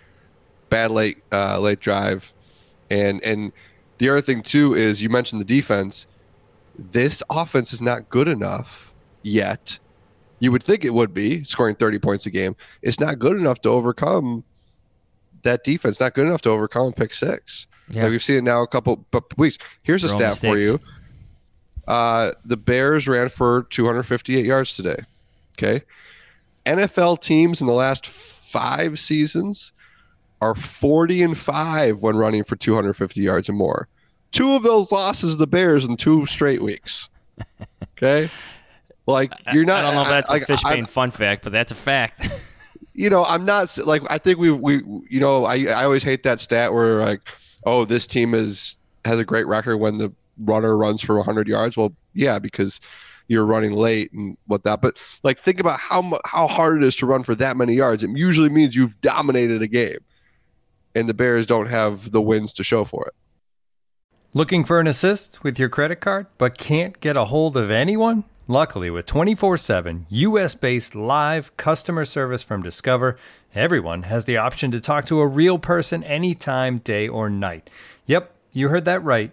bad 0.68 0.90
late 0.90 1.22
uh, 1.32 1.58
late 1.58 1.80
drive, 1.80 2.34
and 2.90 3.22
and 3.22 3.52
the 3.98 4.08
other 4.08 4.20
thing 4.20 4.42
too 4.42 4.74
is 4.74 5.02
you 5.02 5.08
mentioned 5.08 5.40
the 5.40 5.44
defense. 5.44 6.06
This 6.78 7.22
offense 7.28 7.72
is 7.72 7.82
not 7.82 8.08
good 8.08 8.28
enough 8.28 8.94
yet. 9.22 9.78
You 10.38 10.52
would 10.52 10.62
think 10.62 10.84
it 10.84 10.94
would 10.94 11.12
be 11.12 11.42
scoring 11.42 11.74
30 11.74 11.98
points 11.98 12.24
a 12.26 12.30
game. 12.30 12.54
It's 12.80 13.00
not 13.00 13.18
good 13.18 13.36
enough 13.36 13.60
to 13.62 13.68
overcome 13.70 14.44
that 15.42 15.64
defense. 15.64 15.98
Not 15.98 16.14
good 16.14 16.26
enough 16.28 16.42
to 16.42 16.50
overcome 16.50 16.92
pick 16.92 17.12
six. 17.12 17.66
Yeah. 17.90 18.02
Like 18.04 18.12
we've 18.12 18.22
seen 18.22 18.36
it 18.36 18.44
now 18.44 18.62
a 18.62 18.68
couple 18.68 18.96
bu- 19.10 19.20
weeks. 19.36 19.58
Here's 19.82 20.04
a 20.04 20.08
stat 20.08 20.38
for 20.38 20.56
you. 20.58 20.80
Uh, 21.88 22.32
the 22.44 22.56
Bears 22.56 23.08
ran 23.08 23.30
for 23.30 23.64
258 23.70 24.44
yards 24.44 24.76
today. 24.76 24.98
Okay. 25.56 25.82
NFL 26.66 27.20
teams 27.20 27.60
in 27.60 27.66
the 27.66 27.72
last 27.72 28.06
five 28.06 28.98
seasons 28.98 29.72
are 30.40 30.54
40 30.54 31.22
and 31.22 31.38
5 31.38 32.02
when 32.02 32.16
running 32.16 32.44
for 32.44 32.56
250 32.56 33.20
yards 33.20 33.48
or 33.48 33.52
more. 33.52 33.88
Two 34.30 34.52
of 34.52 34.62
those 34.62 34.92
losses 34.92 35.36
the 35.36 35.46
Bears 35.46 35.84
in 35.84 35.96
two 35.96 36.26
straight 36.26 36.62
weeks. 36.62 37.08
Okay? 37.96 38.30
Like 39.08 39.32
you're 39.54 39.64
not 39.64 39.78
I 39.78 39.82
don't 39.82 39.94
know 39.94 40.02
if 40.02 40.08
that's 40.08 40.30
like, 40.30 40.42
a 40.42 40.44
fish 40.44 40.62
I'm- 40.66 40.84
fun 40.84 41.10
fact, 41.10 41.42
but 41.42 41.50
that's 41.50 41.72
a 41.72 41.74
fact. 41.74 42.28
you 42.92 43.08
know, 43.08 43.24
I'm 43.24 43.46
not 43.46 43.78
like 43.86 44.02
I 44.10 44.18
think 44.18 44.38
we 44.38 44.50
we 44.50 44.82
you 45.08 45.18
know 45.18 45.46
I 45.46 45.64
I 45.68 45.84
always 45.84 46.02
hate 46.02 46.24
that 46.24 46.40
stat 46.40 46.74
where 46.74 46.96
like 46.96 47.22
oh 47.64 47.86
this 47.86 48.06
team 48.06 48.34
is 48.34 48.76
has 49.06 49.18
a 49.18 49.24
great 49.24 49.46
record 49.46 49.78
when 49.78 49.96
the 49.96 50.12
runner 50.38 50.76
runs 50.76 51.00
for 51.00 51.16
100 51.16 51.48
yards. 51.48 51.74
Well, 51.74 51.94
yeah, 52.12 52.38
because 52.38 52.80
you're 53.28 53.46
running 53.46 53.72
late 53.72 54.12
and 54.12 54.36
what 54.46 54.64
that. 54.64 54.82
But 54.82 54.98
like 55.22 55.40
think 55.40 55.58
about 55.58 55.80
how 55.80 56.18
how 56.26 56.46
hard 56.46 56.82
it 56.82 56.86
is 56.86 56.94
to 56.96 57.06
run 57.06 57.22
for 57.22 57.34
that 57.36 57.56
many 57.56 57.72
yards. 57.72 58.04
It 58.04 58.10
usually 58.14 58.50
means 58.50 58.76
you've 58.76 59.00
dominated 59.00 59.62
a 59.62 59.68
game, 59.68 59.98
and 60.94 61.08
the 61.08 61.14
Bears 61.14 61.46
don't 61.46 61.68
have 61.68 62.10
the 62.10 62.22
wins 62.22 62.52
to 62.54 62.64
show 62.64 62.84
for 62.84 63.06
it. 63.06 63.14
Looking 64.34 64.64
for 64.64 64.78
an 64.78 64.86
assist 64.86 65.42
with 65.42 65.58
your 65.58 65.68
credit 65.68 65.96
card 65.96 66.26
but 66.36 66.58
can't 66.58 67.00
get 67.00 67.16
a 67.16 67.26
hold 67.26 67.56
of 67.56 67.70
anyone? 67.70 68.24
Luckily, 68.46 68.88
with 68.88 69.04
24 69.04 69.58
7 69.58 70.06
US 70.08 70.54
based 70.54 70.94
live 70.94 71.54
customer 71.56 72.04
service 72.04 72.42
from 72.42 72.62
Discover, 72.62 73.16
everyone 73.54 74.04
has 74.04 74.24
the 74.24 74.36
option 74.36 74.70
to 74.70 74.80
talk 74.80 75.04
to 75.06 75.20
a 75.20 75.26
real 75.26 75.58
person 75.58 76.02
anytime, 76.04 76.78
day 76.78 77.08
or 77.08 77.28
night. 77.28 77.68
Yep, 78.06 78.34
you 78.52 78.68
heard 78.68 78.86
that 78.86 79.04
right. 79.04 79.32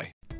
apply. 0.00 0.39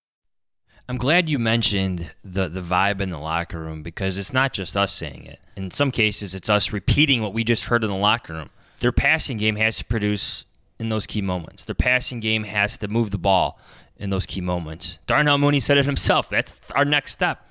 I'm 0.89 0.97
glad 0.97 1.29
you 1.29 1.39
mentioned 1.39 2.11
the 2.23 2.49
the 2.49 2.61
vibe 2.61 3.01
in 3.01 3.09
the 3.09 3.19
locker 3.19 3.59
room 3.59 3.81
because 3.81 4.17
it's 4.17 4.33
not 4.33 4.53
just 4.53 4.75
us 4.75 4.93
saying 4.93 5.25
it. 5.25 5.39
In 5.55 5.71
some 5.71 5.91
cases, 5.91 6.35
it's 6.35 6.49
us 6.49 6.73
repeating 6.73 7.21
what 7.21 7.33
we 7.33 7.43
just 7.43 7.65
heard 7.65 7.83
in 7.83 7.89
the 7.89 7.95
locker 7.95 8.33
room. 8.33 8.49
Their 8.79 8.91
passing 8.91 9.37
game 9.37 9.55
has 9.57 9.77
to 9.77 9.85
produce 9.85 10.45
in 10.79 10.89
those 10.89 11.05
key 11.05 11.21
moments. 11.21 11.63
Their 11.63 11.75
passing 11.75 12.19
game 12.19 12.43
has 12.43 12.77
to 12.79 12.87
move 12.87 13.11
the 13.11 13.17
ball 13.17 13.59
in 13.95 14.09
those 14.09 14.25
key 14.25 14.41
moments. 14.41 14.97
Darnell 15.05 15.37
Mooney 15.37 15.59
said 15.59 15.77
it 15.77 15.85
himself. 15.85 16.29
That's 16.29 16.59
our 16.75 16.83
next 16.83 17.11
step. 17.11 17.47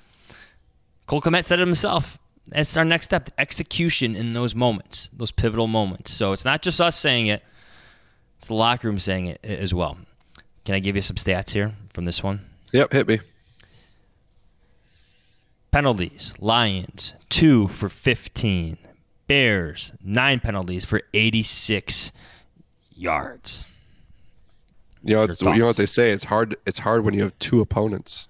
Cole 1.07 1.21
Kmet 1.21 1.45
said 1.45 1.59
it 1.59 1.67
himself. 1.67 2.19
That's 2.47 2.75
our 2.75 2.83
next 2.83 3.05
step. 3.05 3.29
Execution 3.37 4.15
in 4.15 4.33
those 4.33 4.53
moments, 4.53 5.09
those 5.13 5.31
pivotal 5.31 5.67
moments. 5.67 6.11
So 6.13 6.33
it's 6.33 6.43
not 6.43 6.61
just 6.61 6.81
us 6.81 6.97
saying 6.97 7.27
it, 7.27 7.43
it's 8.37 8.47
the 8.47 8.53
locker 8.53 8.87
room 8.87 8.99
saying 8.99 9.27
it 9.27 9.39
as 9.45 9.73
well. 9.73 9.97
Can 10.65 10.75
I 10.75 10.79
give 10.79 10.95
you 10.95 11.01
some 11.01 11.15
stats 11.15 11.51
here 11.51 11.73
from 11.93 12.05
this 12.05 12.21
one? 12.21 12.50
Yep, 12.73 12.93
hit 12.93 13.07
me. 13.07 13.19
Penalties 15.71 16.33
Lions, 16.39 17.13
two 17.29 17.67
for 17.67 17.89
15. 17.89 18.77
Bears, 19.27 19.93
nine 20.03 20.41
penalties 20.41 20.83
for 20.83 21.01
86 21.13 22.11
yards. 22.93 23.63
You 25.03 25.15
know, 25.15 25.21
it's, 25.23 25.41
you 25.41 25.55
know 25.55 25.67
what 25.67 25.77
they 25.77 25.85
say. 25.85 26.11
It's 26.11 26.25
hard. 26.25 26.57
It's 26.65 26.79
hard 26.79 27.05
when 27.05 27.13
you 27.13 27.23
have 27.23 27.37
two 27.39 27.61
opponents. 27.61 28.27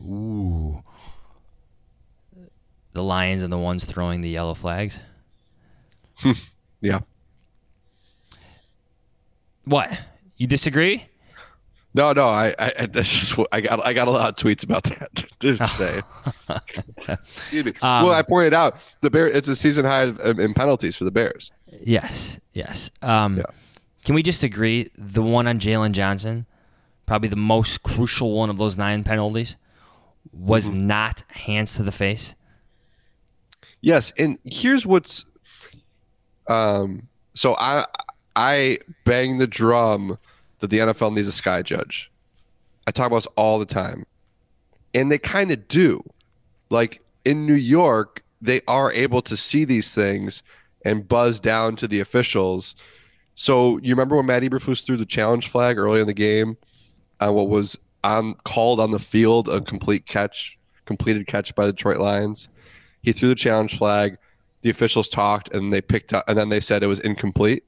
Ooh. 0.00 0.82
The 2.92 3.04
Lions 3.04 3.42
and 3.42 3.52
the 3.52 3.58
ones 3.58 3.84
throwing 3.84 4.20
the 4.20 4.28
yellow 4.28 4.54
flags. 4.54 4.98
yeah. 6.80 7.00
What? 9.64 10.02
You 10.36 10.48
disagree? 10.48 11.06
No, 11.92 12.12
no. 12.12 12.26
I, 12.28 12.54
I, 12.58 12.86
this 12.92 13.22
is 13.22 13.36
what 13.36 13.48
I 13.52 13.60
got. 13.60 13.84
I 13.84 13.92
got 13.92 14.06
a 14.08 14.10
lot 14.10 14.28
of 14.28 14.36
tweets 14.36 14.62
about 14.62 14.84
that 14.84 15.14
today. 15.40 16.02
Excuse 17.08 17.64
me. 17.64 17.72
Um, 17.82 18.04
well, 18.04 18.12
I 18.12 18.22
pointed 18.22 18.54
out 18.54 18.76
the 19.00 19.10
bear. 19.10 19.26
It's 19.28 19.48
a 19.48 19.56
season 19.56 19.84
high 19.84 20.04
in 20.04 20.54
penalties 20.54 20.96
for 20.96 21.04
the 21.04 21.10
Bears. 21.10 21.50
Yes, 21.82 22.38
yes. 22.52 22.90
Um, 23.02 23.42
Can 24.04 24.14
we 24.14 24.22
just 24.22 24.42
agree 24.42 24.90
the 24.96 25.22
one 25.22 25.46
on 25.46 25.58
Jaylon 25.60 25.92
Johnson, 25.92 26.46
probably 27.06 27.28
the 27.28 27.36
most 27.36 27.82
crucial 27.82 28.32
one 28.36 28.50
of 28.50 28.58
those 28.58 28.76
nine 28.78 29.02
penalties, 29.04 29.56
was 30.32 30.70
Mm-hmm. 30.70 30.86
not 30.86 31.22
hands 31.28 31.74
to 31.76 31.82
the 31.82 31.92
face? 31.92 32.34
Yes, 33.80 34.12
and 34.18 34.38
here's 34.44 34.84
what's 34.84 35.24
um 36.48 37.08
so 37.34 37.54
I 37.58 37.84
I 38.36 38.78
bang 39.04 39.38
the 39.38 39.46
drum 39.46 40.18
that 40.60 40.68
the 40.68 40.78
NFL 40.78 41.14
needs 41.14 41.28
a 41.28 41.32
sky 41.32 41.62
judge. 41.62 42.10
I 42.86 42.90
talk 42.90 43.06
about 43.06 43.18
this 43.18 43.26
all 43.36 43.58
the 43.58 43.66
time. 43.66 44.04
And 44.94 45.10
they 45.10 45.18
kind 45.18 45.50
of 45.50 45.68
do. 45.68 46.02
Like 46.70 47.02
in 47.24 47.46
New 47.46 47.54
York, 47.54 48.22
they 48.40 48.60
are 48.66 48.92
able 48.92 49.22
to 49.22 49.36
see 49.36 49.64
these 49.64 49.94
things 49.94 50.42
and 50.84 51.06
buzz 51.06 51.40
down 51.40 51.76
to 51.76 51.88
the 51.88 52.00
officials. 52.00 52.74
So 53.34 53.78
you 53.78 53.90
remember 53.90 54.16
when 54.16 54.26
Matt 54.26 54.42
Eberflus 54.42 54.84
threw 54.84 54.96
the 54.96 55.06
challenge 55.06 55.48
flag 55.48 55.78
early 55.78 56.00
in 56.00 56.06
the 56.06 56.14
game 56.14 56.56
on 57.20 57.34
what 57.34 57.48
was 57.48 57.78
on 58.02 58.34
called 58.44 58.80
on 58.80 58.92
the 58.92 58.98
field 58.98 59.48
a 59.48 59.60
complete 59.60 60.06
catch, 60.06 60.58
completed 60.86 61.26
catch 61.26 61.54
by 61.54 61.66
the 61.66 61.72
Detroit 61.72 61.98
Lions. 61.98 62.48
He 63.02 63.12
threw 63.12 63.28
the 63.28 63.34
challenge 63.34 63.76
flag. 63.76 64.16
The 64.62 64.70
officials 64.70 65.08
talked 65.08 65.52
and 65.54 65.72
they 65.72 65.80
picked 65.80 66.12
up, 66.12 66.24
and 66.28 66.36
then 66.36 66.48
they 66.50 66.60
said 66.60 66.82
it 66.82 66.86
was 66.86 67.00
incomplete. 67.00 67.64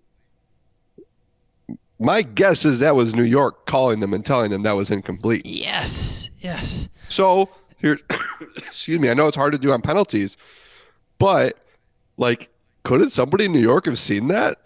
My 2.02 2.22
guess 2.22 2.64
is 2.64 2.80
that 2.80 2.96
was 2.96 3.14
New 3.14 3.22
York 3.22 3.66
calling 3.66 4.00
them 4.00 4.12
and 4.12 4.24
telling 4.24 4.50
them 4.50 4.62
that 4.62 4.72
was 4.72 4.90
incomplete. 4.90 5.46
Yes, 5.46 6.30
yes. 6.38 6.88
So 7.08 7.48
here, 7.78 7.98
excuse 8.56 8.98
me. 8.98 9.08
I 9.10 9.14
know 9.14 9.28
it's 9.28 9.36
hard 9.36 9.52
to 9.52 9.58
do 9.58 9.72
on 9.72 9.82
penalties, 9.82 10.36
but 11.18 11.58
like, 12.16 12.48
couldn't 12.82 13.10
somebody 13.10 13.44
in 13.44 13.52
New 13.52 13.60
York 13.60 13.86
have 13.86 13.98
seen 13.98 14.28
that 14.28 14.58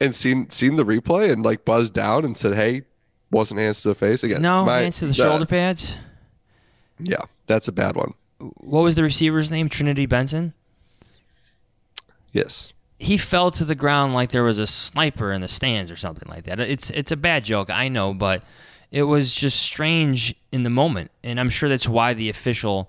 and 0.00 0.14
seen 0.14 0.50
seen 0.50 0.76
the 0.76 0.84
replay 0.84 1.30
and 1.30 1.44
like 1.44 1.64
buzzed 1.64 1.94
down 1.94 2.24
and 2.24 2.36
said, 2.36 2.54
"Hey, 2.54 2.82
wasn't 3.30 3.60
hands 3.60 3.82
to 3.82 3.88
the 3.88 3.94
face 3.94 4.24
again"? 4.24 4.42
No, 4.42 4.64
my- 4.64 4.78
hands 4.82 4.98
to 4.98 5.06
the 5.06 5.12
that- 5.12 5.14
shoulder 5.16 5.46
pads. 5.46 5.96
Yeah, 6.98 7.24
that's 7.46 7.68
a 7.68 7.72
bad 7.72 7.94
one. 7.96 8.14
What 8.38 8.80
was 8.82 8.94
the 8.94 9.02
receiver's 9.02 9.50
name? 9.50 9.68
Trinity 9.68 10.06
Benson? 10.06 10.54
Yes. 12.32 12.72
He 12.98 13.18
fell 13.18 13.50
to 13.50 13.64
the 13.64 13.74
ground 13.74 14.14
like 14.14 14.30
there 14.30 14.44
was 14.44 14.58
a 14.58 14.66
sniper 14.66 15.32
in 15.32 15.42
the 15.42 15.48
stands 15.48 15.90
or 15.90 15.96
something 15.96 16.28
like 16.28 16.44
that. 16.44 16.60
It's 16.60 16.90
it's 16.90 17.12
a 17.12 17.16
bad 17.16 17.44
joke, 17.44 17.70
I 17.70 17.88
know, 17.88 18.14
but 18.14 18.42
it 18.90 19.02
was 19.02 19.34
just 19.34 19.60
strange 19.60 20.34
in 20.52 20.62
the 20.62 20.70
moment, 20.70 21.10
and 21.22 21.38
I'm 21.38 21.50
sure 21.50 21.68
that's 21.68 21.88
why 21.88 22.14
the 22.14 22.28
official 22.28 22.88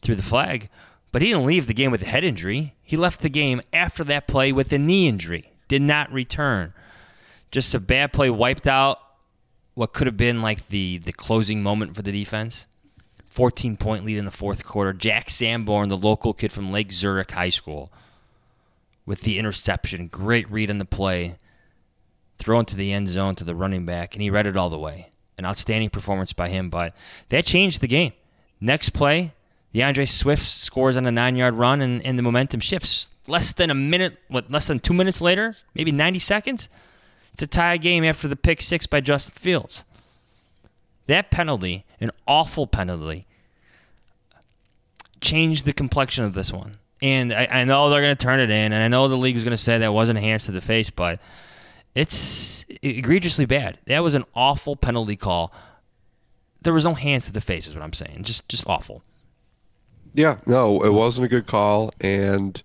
threw 0.00 0.14
the 0.14 0.22
flag. 0.22 0.68
But 1.10 1.22
he 1.22 1.28
didn't 1.28 1.46
leave 1.46 1.66
the 1.66 1.74
game 1.74 1.90
with 1.90 2.02
a 2.02 2.06
head 2.06 2.22
injury. 2.22 2.74
He 2.82 2.96
left 2.96 3.20
the 3.20 3.30
game 3.30 3.62
after 3.72 4.04
that 4.04 4.28
play 4.28 4.52
with 4.52 4.72
a 4.72 4.78
knee 4.78 5.08
injury. 5.08 5.52
Did 5.66 5.82
not 5.82 6.12
return. 6.12 6.74
Just 7.50 7.74
a 7.74 7.80
bad 7.80 8.12
play 8.12 8.28
wiped 8.30 8.66
out 8.66 9.00
what 9.74 9.92
could 9.92 10.06
have 10.06 10.16
been 10.16 10.42
like 10.42 10.68
the 10.68 10.98
the 10.98 11.12
closing 11.12 11.62
moment 11.62 11.96
for 11.96 12.02
the 12.02 12.12
defense. 12.12 12.66
14 13.28 13.76
point 13.76 14.04
lead 14.04 14.18
in 14.18 14.24
the 14.24 14.30
fourth 14.30 14.64
quarter. 14.64 14.92
Jack 14.92 15.30
Sanborn, 15.30 15.88
the 15.88 15.96
local 15.96 16.34
kid 16.34 16.52
from 16.52 16.72
Lake 16.72 16.92
Zurich 16.92 17.30
High 17.30 17.50
School, 17.50 17.92
with 19.08 19.22
the 19.22 19.38
interception. 19.38 20.06
Great 20.06 20.48
read 20.50 20.70
on 20.70 20.76
the 20.76 20.84
play. 20.84 21.38
Throw 22.36 22.60
into 22.60 22.76
the 22.76 22.92
end 22.92 23.08
zone 23.08 23.34
to 23.36 23.44
the 23.44 23.54
running 23.54 23.86
back, 23.86 24.14
and 24.14 24.22
he 24.22 24.28
read 24.28 24.46
it 24.46 24.56
all 24.56 24.68
the 24.68 24.78
way. 24.78 25.10
An 25.38 25.46
outstanding 25.46 25.88
performance 25.88 26.34
by 26.34 26.50
him, 26.50 26.68
but 26.68 26.94
that 27.30 27.46
changed 27.46 27.80
the 27.80 27.88
game. 27.88 28.12
Next 28.60 28.90
play, 28.90 29.32
D'Andre 29.72 30.04
Swift 30.04 30.46
scores 30.46 30.96
on 30.96 31.06
a 31.06 31.10
nine 31.10 31.36
yard 31.36 31.54
run, 31.54 31.80
and, 31.80 32.04
and 32.04 32.18
the 32.18 32.22
momentum 32.22 32.60
shifts. 32.60 33.08
Less 33.26 33.52
than 33.52 33.70
a 33.70 33.74
minute, 33.74 34.18
what, 34.28 34.50
less 34.50 34.66
than 34.66 34.78
two 34.78 34.94
minutes 34.94 35.20
later, 35.20 35.54
maybe 35.74 35.90
90 35.90 36.18
seconds, 36.18 36.68
it's 37.32 37.42
a 37.42 37.46
tie 37.46 37.76
game 37.76 38.04
after 38.04 38.28
the 38.28 38.36
pick 38.36 38.60
six 38.60 38.86
by 38.86 39.00
Justin 39.00 39.34
Fields. 39.34 39.82
That 41.06 41.30
penalty, 41.30 41.84
an 42.00 42.10
awful 42.26 42.66
penalty, 42.66 43.26
changed 45.20 45.64
the 45.64 45.72
complexion 45.72 46.24
of 46.24 46.34
this 46.34 46.52
one. 46.52 46.78
And 47.00 47.32
I, 47.32 47.46
I 47.50 47.64
know 47.64 47.90
they're 47.90 48.02
going 48.02 48.16
to 48.16 48.22
turn 48.22 48.40
it 48.40 48.50
in, 48.50 48.72
and 48.72 48.82
I 48.82 48.88
know 48.88 49.08
the 49.08 49.16
league 49.16 49.36
is 49.36 49.44
going 49.44 49.56
to 49.56 49.62
say 49.62 49.78
that 49.78 49.92
wasn't 49.92 50.18
a 50.18 50.20
hands 50.20 50.46
to 50.46 50.52
the 50.52 50.60
face, 50.60 50.90
but 50.90 51.20
it's 51.94 52.64
egregiously 52.82 53.44
bad. 53.44 53.78
That 53.86 54.00
was 54.00 54.14
an 54.14 54.24
awful 54.34 54.76
penalty 54.76 55.16
call. 55.16 55.52
There 56.62 56.72
was 56.72 56.84
no 56.84 56.94
hands 56.94 57.26
to 57.26 57.32
the 57.32 57.40
face, 57.40 57.66
is 57.68 57.74
what 57.74 57.84
I'm 57.84 57.92
saying. 57.92 58.24
Just, 58.24 58.48
just 58.48 58.66
awful. 58.66 59.02
Yeah, 60.14 60.38
no, 60.46 60.82
it 60.82 60.92
wasn't 60.92 61.26
a 61.26 61.28
good 61.28 61.46
call, 61.46 61.92
and 62.00 62.60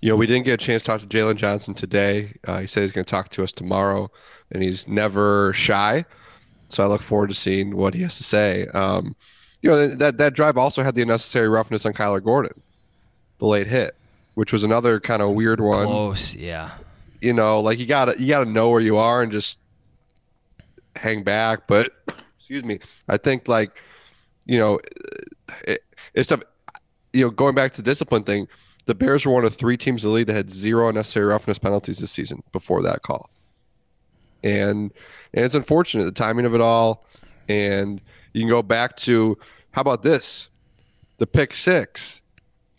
you 0.00 0.10
know 0.10 0.16
we 0.16 0.26
didn't 0.26 0.44
get 0.44 0.54
a 0.54 0.64
chance 0.64 0.82
to 0.82 0.86
talk 0.86 1.00
to 1.00 1.06
Jaylon 1.06 1.36
Johnson 1.36 1.74
today. 1.74 2.34
Uh, 2.46 2.58
he 2.60 2.66
said 2.66 2.82
he's 2.82 2.92
going 2.92 3.04
to 3.04 3.10
talk 3.10 3.28
to 3.30 3.44
us 3.44 3.52
tomorrow, 3.52 4.10
and 4.50 4.62
he's 4.62 4.88
never 4.88 5.52
shy. 5.52 6.04
So 6.68 6.82
I 6.82 6.86
look 6.86 7.02
forward 7.02 7.28
to 7.28 7.34
seeing 7.34 7.76
what 7.76 7.94
he 7.94 8.02
has 8.02 8.16
to 8.16 8.24
say. 8.24 8.66
Um, 8.68 9.14
you 9.62 9.70
know 9.70 9.88
that 9.94 10.18
that 10.18 10.34
drive 10.34 10.56
also 10.56 10.82
had 10.82 10.94
the 10.94 11.02
unnecessary 11.02 11.48
roughness 11.48 11.84
on 11.84 11.92
Kyler 11.92 12.22
Gordon, 12.22 12.60
the 13.40 13.46
late 13.46 13.66
hit, 13.66 13.96
which 14.34 14.52
was 14.52 14.62
another 14.62 15.00
kind 15.00 15.20
of 15.20 15.30
weird 15.34 15.60
one. 15.60 15.86
Close, 15.86 16.36
yeah. 16.36 16.70
You 17.20 17.32
know, 17.32 17.60
like 17.60 17.78
you 17.78 17.86
gotta 17.86 18.14
you 18.20 18.28
gotta 18.28 18.48
know 18.48 18.70
where 18.70 18.80
you 18.80 18.96
are 18.96 19.20
and 19.20 19.32
just 19.32 19.58
hang 20.94 21.24
back. 21.24 21.66
But 21.66 21.90
excuse 22.38 22.62
me, 22.62 22.78
I 23.08 23.16
think 23.16 23.48
like 23.48 23.82
you 24.46 24.58
know 24.58 24.78
it, 25.66 25.82
it's 26.14 26.30
a 26.30 26.40
you 27.12 27.24
know 27.24 27.30
going 27.30 27.54
back 27.54 27.72
to 27.72 27.82
the 27.82 27.90
discipline 27.90 28.22
thing. 28.22 28.46
The 28.86 28.94
Bears 28.94 29.26
were 29.26 29.32
one 29.32 29.44
of 29.44 29.54
three 29.54 29.76
teams 29.76 30.04
in 30.04 30.10
the 30.10 30.14
league 30.14 30.26
that 30.28 30.34
had 30.34 30.50
zero 30.50 30.88
unnecessary 30.88 31.26
roughness 31.26 31.58
penalties 31.58 31.98
this 31.98 32.10
season 32.10 32.42
before 32.52 32.82
that 32.82 33.02
call, 33.02 33.30
and 34.42 34.92
and 35.34 35.44
it's 35.44 35.54
unfortunate 35.54 36.04
the 36.04 36.12
timing 36.12 36.46
of 36.46 36.54
it 36.54 36.60
all. 36.60 37.04
And 37.48 38.00
you 38.32 38.42
can 38.42 38.48
go 38.48 38.62
back 38.62 38.96
to 38.98 39.36
how 39.72 39.82
about 39.82 40.02
this? 40.02 40.48
The 41.18 41.26
pick 41.26 41.52
six 41.52 42.19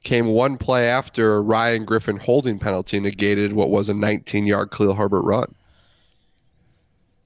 came 0.04 0.28
one 0.28 0.58
play 0.58 0.90
after 0.90 1.36
a 1.36 1.42
Ryan 1.42 1.86
Griffin 1.86 2.18
holding 2.18 2.58
penalty 2.60 3.00
negated 3.00 3.54
what 3.54 3.70
was 3.70 3.88
a 3.90 3.94
19 3.94 4.46
yard 4.48 4.72
Khalil 4.72 4.96
Herbert 4.96 5.22
run. 5.22 5.54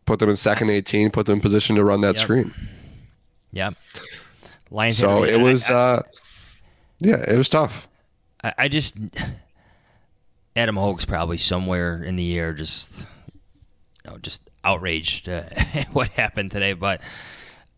Put 0.05 0.19
them 0.19 0.29
in 0.29 0.35
second 0.35 0.69
18, 0.69 1.09
put 1.11 1.25
them 1.25 1.35
in 1.35 1.41
position 1.41 1.75
to 1.77 1.83
run 1.83 2.01
that 2.01 2.15
Yep. 2.15 2.21
screen. 2.23 2.53
Yep. 3.53 3.75
Lions. 4.69 4.97
So 4.97 5.23
it 5.23 5.39
was, 5.39 5.69
I- 5.69 5.73
I- 5.73 5.77
uh, 5.95 6.01
yeah, 6.99 7.23
it 7.27 7.37
was 7.37 7.49
tough. 7.49 7.87
I, 8.43 8.53
I 8.57 8.67
just 8.67 8.95
Adam 10.55 10.75
Hoge's 10.75 11.05
probably 11.05 11.37
somewhere 11.37 12.01
in 12.03 12.15
the 12.15 12.37
air, 12.37 12.53
just 12.53 13.07
you 14.05 14.11
know, 14.11 14.17
just 14.19 14.49
outraged 14.63 15.27
uh, 15.29 15.43
at 15.55 15.87
what 15.93 16.09
happened 16.09 16.51
today. 16.51 16.73
But 16.73 17.01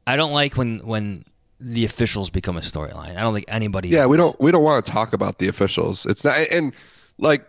I 0.06 0.16
don't 0.16 0.32
like 0.34 0.56
when 0.58 0.86
when 0.86 1.24
the 1.60 1.86
officials 1.86 2.30
become 2.30 2.58
a 2.58 2.62
storyline. 2.62 3.18
I 3.18 3.22
don't 3.22 3.34
think 3.34 3.46
anybody. 3.48 3.90
Yeah, 3.90 4.06
we 4.06 4.18
don't 4.18 4.40
we 4.40 4.52
don't 4.52 4.64
want 4.64 4.86
to 4.86 4.92
talk 4.92 5.14
about 5.14 5.40
the 5.40 5.48
officials. 5.48 6.06
It's 6.06 6.24
not 6.24 6.38
and 6.52 6.74
like 7.18 7.46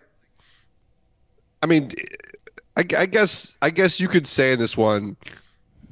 I 1.63 1.67
mean 1.67 1.91
I, 2.77 2.87
I 2.97 3.07
guess 3.07 3.57
I 3.61 3.71
guess 3.71 4.01
you 4.01 4.09
could 4.09 4.27
say 4.27 4.53
in 4.53 4.59
this 4.59 4.77
one 4.77 5.17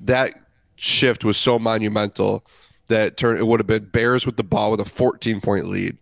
that 0.00 0.34
shift 0.76 1.24
was 1.24 1.36
so 1.36 1.58
monumental 1.58 2.44
that 2.88 3.16
turn 3.16 3.36
it 3.36 3.46
would 3.46 3.60
have 3.60 3.66
been 3.66 3.86
Bears 3.86 4.24
with 4.24 4.36
the 4.36 4.44
ball 4.44 4.70
with 4.70 4.80
a 4.80 4.84
14 4.84 5.40
point 5.40 5.66
lead. 5.66 5.98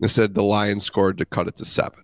Instead 0.00 0.34
the 0.34 0.44
Lions 0.44 0.84
scored 0.84 1.18
to 1.18 1.24
cut 1.24 1.48
it 1.48 1.56
to 1.56 1.64
7. 1.64 1.98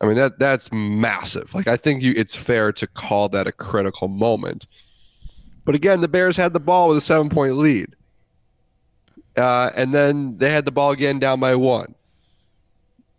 I 0.00 0.06
mean 0.06 0.16
that 0.16 0.38
that's 0.38 0.72
massive. 0.72 1.54
Like 1.54 1.68
I 1.68 1.76
think 1.76 2.02
you 2.02 2.14
it's 2.16 2.34
fair 2.34 2.72
to 2.72 2.86
call 2.86 3.28
that 3.30 3.46
a 3.46 3.52
critical 3.52 4.08
moment. 4.08 4.66
But 5.66 5.74
again, 5.74 6.00
the 6.00 6.08
Bears 6.08 6.36
had 6.36 6.52
the 6.52 6.60
ball 6.60 6.88
with 6.88 6.98
a 6.98 7.02
7 7.02 7.28
point 7.28 7.56
lead. 7.56 7.94
Uh, 9.36 9.70
and 9.74 9.92
then 9.92 10.38
they 10.38 10.50
had 10.50 10.64
the 10.64 10.70
ball 10.72 10.90
again 10.92 11.18
down 11.18 11.40
by 11.40 11.54
one, 11.56 11.94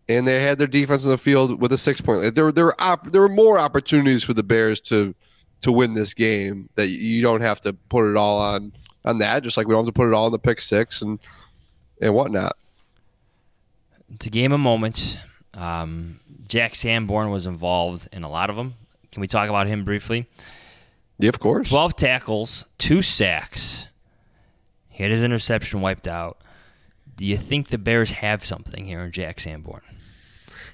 and 0.07 0.27
they 0.27 0.41
had 0.41 0.57
their 0.57 0.67
defense 0.67 1.03
on 1.03 1.11
the 1.11 1.17
field 1.17 1.59
with 1.61 1.73
a 1.73 1.77
six 1.77 1.99
point 2.01 2.21
lead. 2.21 2.35
There 2.35 2.45
were 2.45 2.51
there 2.51 2.65
were 2.65 2.81
op- 2.81 3.11
there 3.11 3.21
were 3.21 3.29
more 3.29 3.59
opportunities 3.59 4.23
for 4.23 4.33
the 4.33 4.43
Bears 4.43 4.79
to 4.81 5.13
to 5.61 5.71
win 5.71 5.93
this 5.93 6.13
game 6.13 6.69
that 6.75 6.87
you 6.87 7.21
don't 7.21 7.41
have 7.41 7.59
to 7.61 7.73
put 7.73 8.09
it 8.09 8.15
all 8.15 8.37
on 8.37 8.71
on 9.03 9.17
that. 9.17 9.43
Just 9.43 9.57
like 9.57 9.67
we 9.67 9.73
don't 9.73 9.85
have 9.85 9.93
to 9.93 9.97
put 9.97 10.07
it 10.07 10.13
all 10.13 10.25
on 10.25 10.31
the 10.31 10.39
pick 10.39 10.61
six 10.61 11.01
and 11.01 11.19
and 12.01 12.13
whatnot. 12.13 12.55
It's 14.13 14.27
a 14.27 14.29
game 14.29 14.51
of 14.51 14.59
moments. 14.59 15.17
Um, 15.53 16.19
Jack 16.47 16.75
Sanborn 16.75 17.29
was 17.29 17.45
involved 17.45 18.07
in 18.11 18.23
a 18.23 18.29
lot 18.29 18.49
of 18.49 18.55
them. 18.55 18.75
Can 19.11 19.21
we 19.21 19.27
talk 19.27 19.49
about 19.49 19.67
him 19.67 19.83
briefly? 19.83 20.27
Yeah, 21.17 21.29
of 21.29 21.39
course. 21.39 21.69
12 21.69 21.95
tackles, 21.95 22.65
two 22.77 23.01
sacks. 23.01 23.87
He 24.95 25.03
had 25.03 25.11
his 25.11 25.23
interception 25.23 25.81
wiped 25.81 26.07
out. 26.07 26.37
Do 27.17 27.25
you 27.25 27.35
think 27.35 27.67
the 27.67 27.77
Bears 27.77 28.11
have 28.11 28.45
something 28.45 28.85
here 28.85 29.01
in 29.01 29.11
Jack 29.11 29.41
Sanborn? 29.41 29.81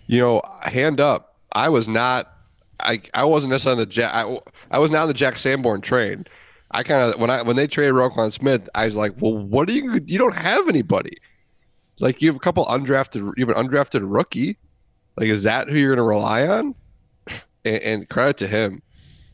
You 0.05 0.19
know, 0.19 0.41
hand 0.61 1.01
up. 1.01 1.37
I 1.51 1.69
was 1.69 1.87
not. 1.87 2.31
I 2.79 3.01
I 3.15 3.25
wasn't 3.25 3.49
necessarily 3.49 3.81
on 3.81 3.87
the 3.87 3.91
Jack. 3.91 4.13
I, 4.13 4.37
I 4.69 4.77
was 4.77 4.91
not 4.91 5.01
on 5.01 5.07
the 5.07 5.15
Jack 5.15 5.39
Sanborn 5.39 5.81
train. 5.81 6.27
I 6.69 6.83
kind 6.83 7.11
of 7.11 7.19
when 7.19 7.31
I 7.31 7.41
when 7.41 7.55
they 7.55 7.65
traded 7.65 7.95
Roquan 7.95 8.31
Smith, 8.31 8.69
I 8.75 8.85
was 8.85 8.95
like, 8.95 9.19
well, 9.19 9.35
what 9.35 9.67
do 9.67 9.73
you? 9.73 9.99
You 10.05 10.19
don't 10.19 10.35
have 10.35 10.69
anybody. 10.69 11.17
Like 11.99 12.21
you 12.21 12.29
have 12.29 12.35
a 12.35 12.39
couple 12.39 12.63
undrafted. 12.65 13.33
You 13.37 13.47
have 13.47 13.57
an 13.57 13.67
undrafted 13.67 14.01
rookie. 14.03 14.57
Like 15.17 15.29
is 15.29 15.41
that 15.43 15.67
who 15.67 15.79
you're 15.79 15.95
going 15.95 15.97
to 15.97 16.03
rely 16.03 16.47
on? 16.47 16.75
And, 17.63 17.81
and 17.83 18.09
credit 18.09 18.37
to 18.37 18.47
him, 18.47 18.81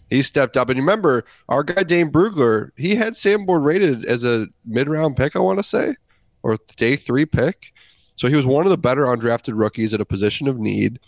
he 0.10 0.22
stepped 0.22 0.58
up. 0.58 0.70
And 0.70 0.78
you 0.78 0.84
remember, 0.84 1.26
our 1.50 1.64
guy 1.64 1.84
Dane 1.84 2.12
Brugler, 2.12 2.72
he 2.78 2.96
had 2.96 3.16
Sanborn 3.16 3.64
rated 3.64 4.06
as 4.06 4.24
a 4.24 4.48
mid 4.66 4.90
round 4.90 5.18
pick. 5.18 5.36
I 5.36 5.40
want 5.40 5.60
to 5.60 5.64
say, 5.64 5.96
or 6.44 6.58
day 6.76 6.96
three 6.96 7.26
pick. 7.26 7.74
So 8.16 8.28
he 8.28 8.36
was 8.36 8.46
one 8.46 8.66
of 8.66 8.72
the 8.72 8.78
better 8.78 9.04
undrafted 9.04 9.54
rookies 9.56 9.94
at 9.94 10.02
a 10.02 10.06
position 10.06 10.48
of 10.48 10.58
need, 10.58 11.00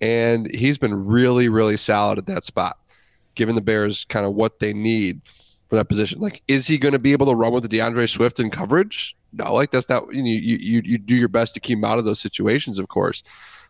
and 0.00 0.52
he's 0.52 0.78
been 0.78 1.06
really, 1.06 1.48
really 1.48 1.76
solid 1.76 2.18
at 2.18 2.26
that 2.26 2.42
spot, 2.44 2.76
giving 3.36 3.54
the 3.54 3.60
Bears 3.60 4.04
kind 4.06 4.26
of 4.26 4.34
what 4.34 4.58
they 4.58 4.72
need 4.72 5.20
for 5.68 5.76
that 5.76 5.88
position. 5.88 6.20
Like, 6.20 6.42
is 6.48 6.66
he 6.66 6.76
going 6.76 6.92
to 6.92 6.98
be 6.98 7.12
able 7.12 7.26
to 7.26 7.34
run 7.34 7.52
with 7.52 7.62
the 7.62 7.68
D'Andre 7.68 8.06
Swift 8.06 8.40
in 8.40 8.50
coverage? 8.50 9.16
No, 9.32 9.54
like 9.54 9.70
that's 9.70 9.88
not. 9.88 10.12
You 10.12 10.22
know, 10.22 10.28
you 10.28 10.56
you, 10.56 10.82
you 10.84 10.98
do 10.98 11.14
your 11.14 11.28
best 11.28 11.54
to 11.54 11.60
keep 11.60 11.78
him 11.78 11.84
out 11.84 12.00
of 12.00 12.04
those 12.04 12.18
situations, 12.18 12.80
of 12.80 12.88
course. 12.88 13.22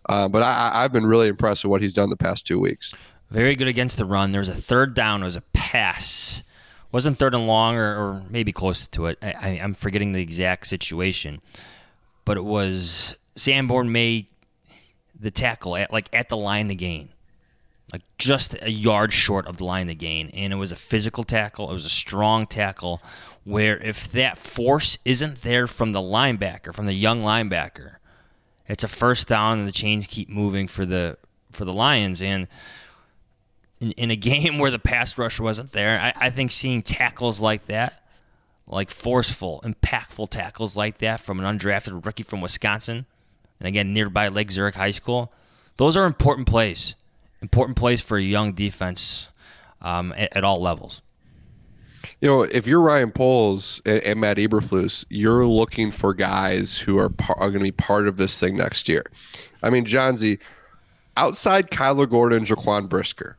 Uh, 0.08 0.26
but 0.26 0.42
I- 0.42 0.82
I've 0.82 0.92
been 0.92 1.04
really 1.04 1.28
impressed 1.28 1.62
with 1.62 1.70
what 1.70 1.82
he's 1.82 1.92
done 1.92 2.08
the 2.08 2.16
past 2.16 2.46
two 2.46 2.58
weeks. 2.58 2.94
Very 3.30 3.54
good 3.54 3.68
against 3.68 3.96
the 3.96 4.04
run. 4.04 4.32
There 4.32 4.40
was 4.40 4.48
a 4.48 4.54
third 4.54 4.94
down. 4.94 5.22
It 5.22 5.26
was 5.26 5.36
a 5.36 5.42
pass. 5.52 6.42
Wasn't 6.90 7.16
third 7.18 7.34
and 7.34 7.46
long, 7.46 7.76
or, 7.76 7.94
or 7.96 8.22
maybe 8.28 8.50
close 8.50 8.88
to 8.88 9.06
it. 9.06 9.18
I, 9.22 9.60
I'm 9.62 9.74
forgetting 9.74 10.12
the 10.12 10.20
exact 10.20 10.66
situation, 10.66 11.40
but 12.24 12.36
it 12.36 12.44
was 12.44 13.16
Sanborn 13.36 13.92
made 13.92 14.26
the 15.18 15.30
tackle 15.30 15.76
at 15.76 15.92
like 15.92 16.08
at 16.12 16.28
the 16.28 16.36
line 16.36 16.66
to 16.66 16.74
gain, 16.74 17.10
like 17.92 18.02
just 18.18 18.56
a 18.60 18.70
yard 18.70 19.12
short 19.12 19.46
of 19.46 19.58
the 19.58 19.64
line 19.64 19.86
to 19.86 19.94
gain, 19.94 20.30
and 20.34 20.52
it 20.52 20.56
was 20.56 20.72
a 20.72 20.76
physical 20.76 21.22
tackle. 21.22 21.70
It 21.70 21.74
was 21.74 21.84
a 21.84 21.90
strong 21.90 22.46
tackle, 22.46 23.00
where 23.44 23.76
if 23.78 24.10
that 24.10 24.36
force 24.36 24.98
isn't 25.04 25.42
there 25.42 25.68
from 25.68 25.92
the 25.92 26.00
linebacker, 26.00 26.74
from 26.74 26.86
the 26.86 26.94
young 26.94 27.22
linebacker, 27.22 27.96
it's 28.66 28.82
a 28.82 28.88
first 28.88 29.28
down, 29.28 29.60
and 29.60 29.68
the 29.68 29.72
chains 29.72 30.08
keep 30.08 30.28
moving 30.28 30.66
for 30.66 30.84
the 30.84 31.18
for 31.52 31.64
the 31.64 31.72
Lions, 31.72 32.20
and 32.20 32.48
in, 33.80 33.92
in 33.92 34.10
a 34.10 34.16
game 34.30 34.58
where 34.58 34.70
the 34.70 34.78
pass 34.78 35.16
rush 35.18 35.40
wasn't 35.40 35.72
there, 35.72 36.00
I, 36.00 36.26
I 36.26 36.30
think 36.30 36.52
seeing 36.52 36.82
tackles 36.82 37.40
like 37.40 37.66
that, 37.66 38.04
like 38.66 38.90
forceful, 38.90 39.60
impactful 39.64 40.30
tackles 40.30 40.76
like 40.76 40.98
that 40.98 41.20
from 41.20 41.40
an 41.40 41.58
undrafted 41.58 42.04
rookie 42.04 42.22
from 42.22 42.40
Wisconsin, 42.40 43.06
and 43.58 43.66
again 43.66 43.92
nearby 43.92 44.28
Lake 44.28 44.50
Zurich 44.50 44.76
High 44.76 44.92
School, 44.92 45.32
those 45.76 45.96
are 45.96 46.06
important 46.06 46.46
plays. 46.46 46.94
Important 47.42 47.76
plays 47.76 48.00
for 48.00 48.18
a 48.18 48.22
young 48.22 48.52
defense 48.52 49.28
um, 49.80 50.12
at, 50.16 50.36
at 50.36 50.44
all 50.44 50.60
levels. 50.60 51.00
You 52.20 52.28
know, 52.28 52.42
if 52.42 52.66
you're 52.66 52.80
Ryan 52.80 53.12
Poles 53.12 53.80
and, 53.84 54.02
and 54.02 54.20
Matt 54.20 54.36
Eberflus, 54.36 55.04
you're 55.08 55.46
looking 55.46 55.90
for 55.90 56.12
guys 56.14 56.78
who 56.78 56.98
are 56.98 57.08
par- 57.08 57.36
are 57.38 57.48
going 57.48 57.60
to 57.60 57.64
be 57.64 57.72
part 57.72 58.06
of 58.06 58.16
this 58.16 58.38
thing 58.38 58.56
next 58.56 58.88
year. 58.88 59.04
I 59.62 59.70
mean, 59.70 59.84
John 59.84 60.16
Z, 60.16 60.38
outside 61.16 61.70
Kyler 61.70 62.08
Gordon, 62.08 62.44
Jaquan 62.44 62.88
Brisker, 62.88 63.36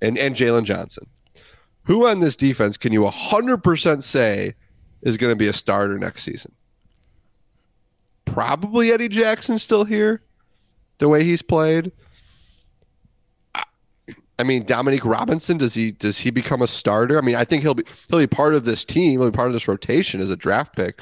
and 0.00 0.18
and 0.18 0.34
Jaylon 0.34 0.64
Johnson, 0.64 1.06
who 1.84 2.06
on 2.06 2.20
this 2.20 2.36
defense 2.36 2.76
can 2.76 2.92
you 2.92 3.02
100% 3.02 4.02
say 4.02 4.54
is 5.02 5.16
going 5.16 5.32
to 5.32 5.36
be 5.36 5.46
a 5.46 5.52
starter 5.52 5.98
next 5.98 6.24
season? 6.24 6.52
Probably 8.24 8.90
Eddie 8.90 9.08
Jackson 9.08 9.58
still 9.58 9.84
here, 9.84 10.22
the 10.98 11.08
way 11.08 11.24
he's 11.24 11.42
played. 11.42 11.92
I 14.38 14.42
mean, 14.42 14.64
Dominique 14.64 15.04
Robinson 15.04 15.58
does 15.58 15.74
he 15.74 15.92
does 15.92 16.18
he 16.18 16.30
become 16.30 16.60
a 16.60 16.66
starter? 16.66 17.18
I 17.18 17.20
mean, 17.20 17.36
I 17.36 17.44
think 17.44 17.62
he'll 17.62 17.74
be 17.74 17.84
he'll 18.08 18.18
be 18.18 18.26
part 18.26 18.54
of 18.54 18.64
this 18.64 18.84
team, 18.84 19.20
he'll 19.20 19.30
be 19.30 19.36
part 19.36 19.48
of 19.48 19.52
this 19.52 19.68
rotation 19.68 20.20
as 20.20 20.30
a 20.30 20.36
draft 20.36 20.74
pick. 20.74 21.00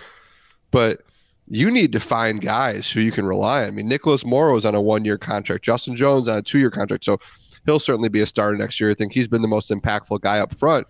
But 0.71 1.03
you 1.49 1.71
need 1.71 1.93
to 1.93 2.01
find 2.01 2.41
guys 2.41 2.91
who 2.91 3.01
you 3.01 3.13
can 3.13 3.27
rely 3.27 3.63
on. 3.63 3.69
I 3.69 3.71
mean, 3.71 3.89
Nicholas 3.89 4.25
Morrow 4.25 4.57
is 4.57 4.67
on 4.67 4.75
a 4.75 4.81
one 4.81 5.05
year 5.05 5.19
contract, 5.19 5.65
Justin 5.65 5.97
Jones 5.97 6.29
on 6.29 6.39
a 6.39 6.43
two 6.43 6.59
year 6.59 6.71
contract, 6.71 7.05
so 7.05 7.19
he'll 7.67 7.79
certainly 7.79 8.09
be 8.09 8.21
a 8.21 8.27
starter 8.27 8.57
next 8.57 8.81
year. 8.81 8.91
I 8.91 8.95
think 8.95 9.13
he's 9.13 9.29
been 9.29 9.43
the 9.43 9.49
most 9.49 9.71
impactful 9.71 10.21
guy 10.21 10.39
up 10.41 10.59
front. 10.59 10.87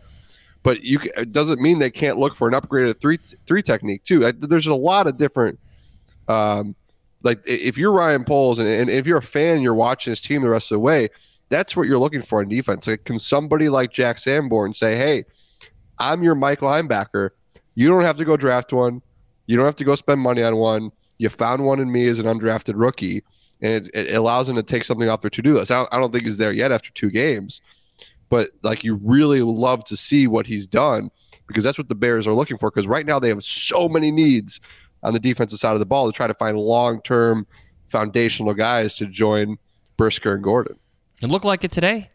but 0.62 0.82
you 0.84 1.00
it 1.16 1.32
doesn't 1.32 1.60
mean 1.60 1.78
they 1.78 1.90
can't 1.90 2.18
look 2.18 2.34
for 2.36 2.48
an 2.48 2.54
upgraded 2.54 3.00
three 3.00 3.18
three 3.46 3.62
technique 3.62 4.04
too. 4.04 4.30
There's 4.32 4.66
a 4.66 4.74
lot 4.74 5.06
of 5.06 5.16
different. 5.16 5.58
Um, 6.28 6.76
like 7.22 7.40
if 7.46 7.76
you're 7.78 7.92
Ryan 7.92 8.24
Poles 8.24 8.58
and, 8.58 8.68
and 8.68 8.90
if 8.90 9.06
you're 9.06 9.18
a 9.18 9.22
fan 9.22 9.56
and 9.56 9.62
you're 9.62 9.74
watching 9.74 10.10
this 10.10 10.20
team 10.20 10.42
the 10.42 10.48
rest 10.50 10.70
of 10.70 10.76
the 10.76 10.80
way, 10.80 11.08
that's 11.48 11.76
what 11.76 11.86
you're 11.86 11.98
looking 11.98 12.22
for 12.22 12.42
in 12.42 12.48
defense. 12.48 12.86
Like, 12.86 13.04
can 13.04 13.18
somebody 13.18 13.68
like 13.68 13.92
Jack 13.92 14.18
Sanborn 14.18 14.74
say, 14.74 14.96
"Hey, 14.96 15.24
I'm 15.98 16.22
your 16.22 16.34
Mike 16.34 16.60
linebacker. 16.60 17.30
You 17.74 17.88
don't 17.88 18.02
have 18.02 18.16
to 18.18 18.24
go 18.24 18.36
draft 18.36 18.72
one. 18.72 19.02
You 19.46 19.56
don't 19.56 19.66
have 19.66 19.76
to 19.76 19.84
go 19.84 19.94
spend 19.94 20.20
money 20.20 20.42
on 20.42 20.56
one. 20.56 20.92
You 21.18 21.28
found 21.28 21.64
one 21.64 21.78
in 21.80 21.90
me 21.92 22.06
as 22.06 22.18
an 22.18 22.26
undrafted 22.26 22.74
rookie." 22.76 23.22
And 23.62 23.86
it, 23.94 24.08
it 24.08 24.14
allows 24.14 24.48
him 24.48 24.56
to 24.56 24.62
take 24.62 24.84
something 24.84 25.08
off 25.08 25.22
their 25.22 25.30
to-do 25.30 25.54
list. 25.54 25.70
I 25.70 25.76
don't, 25.76 25.88
I 25.92 25.98
don't 25.98 26.12
think 26.12 26.24
he's 26.24 26.36
there 26.36 26.52
yet 26.52 26.72
after 26.72 26.90
two 26.90 27.10
games, 27.10 27.62
but 28.28 28.50
like 28.62 28.84
you 28.84 29.00
really 29.02 29.40
love 29.40 29.84
to 29.84 29.96
see 29.96 30.26
what 30.26 30.46
he's 30.46 30.66
done 30.66 31.10
because 31.46 31.64
that's 31.64 31.78
what 31.78 31.88
the 31.88 31.94
Bears 31.94 32.26
are 32.26 32.34
looking 32.34 32.58
for. 32.58 32.70
Because 32.70 32.86
right 32.86 33.06
now 33.06 33.18
they 33.18 33.28
have 33.28 33.44
so 33.44 33.88
many 33.88 34.10
needs 34.10 34.60
on 35.02 35.12
the 35.12 35.20
defensive 35.20 35.58
side 35.58 35.74
of 35.74 35.78
the 35.78 35.86
ball 35.86 36.10
to 36.10 36.12
try 36.14 36.26
to 36.26 36.34
find 36.34 36.58
long-term 36.58 37.46
foundational 37.88 38.52
guys 38.54 38.96
to 38.96 39.06
join 39.06 39.58
Brisker 39.96 40.34
and 40.34 40.42
Gordon. 40.42 40.76
It 41.20 41.28
looked 41.28 41.44
like 41.44 41.62
it 41.62 41.70
today 41.70 42.10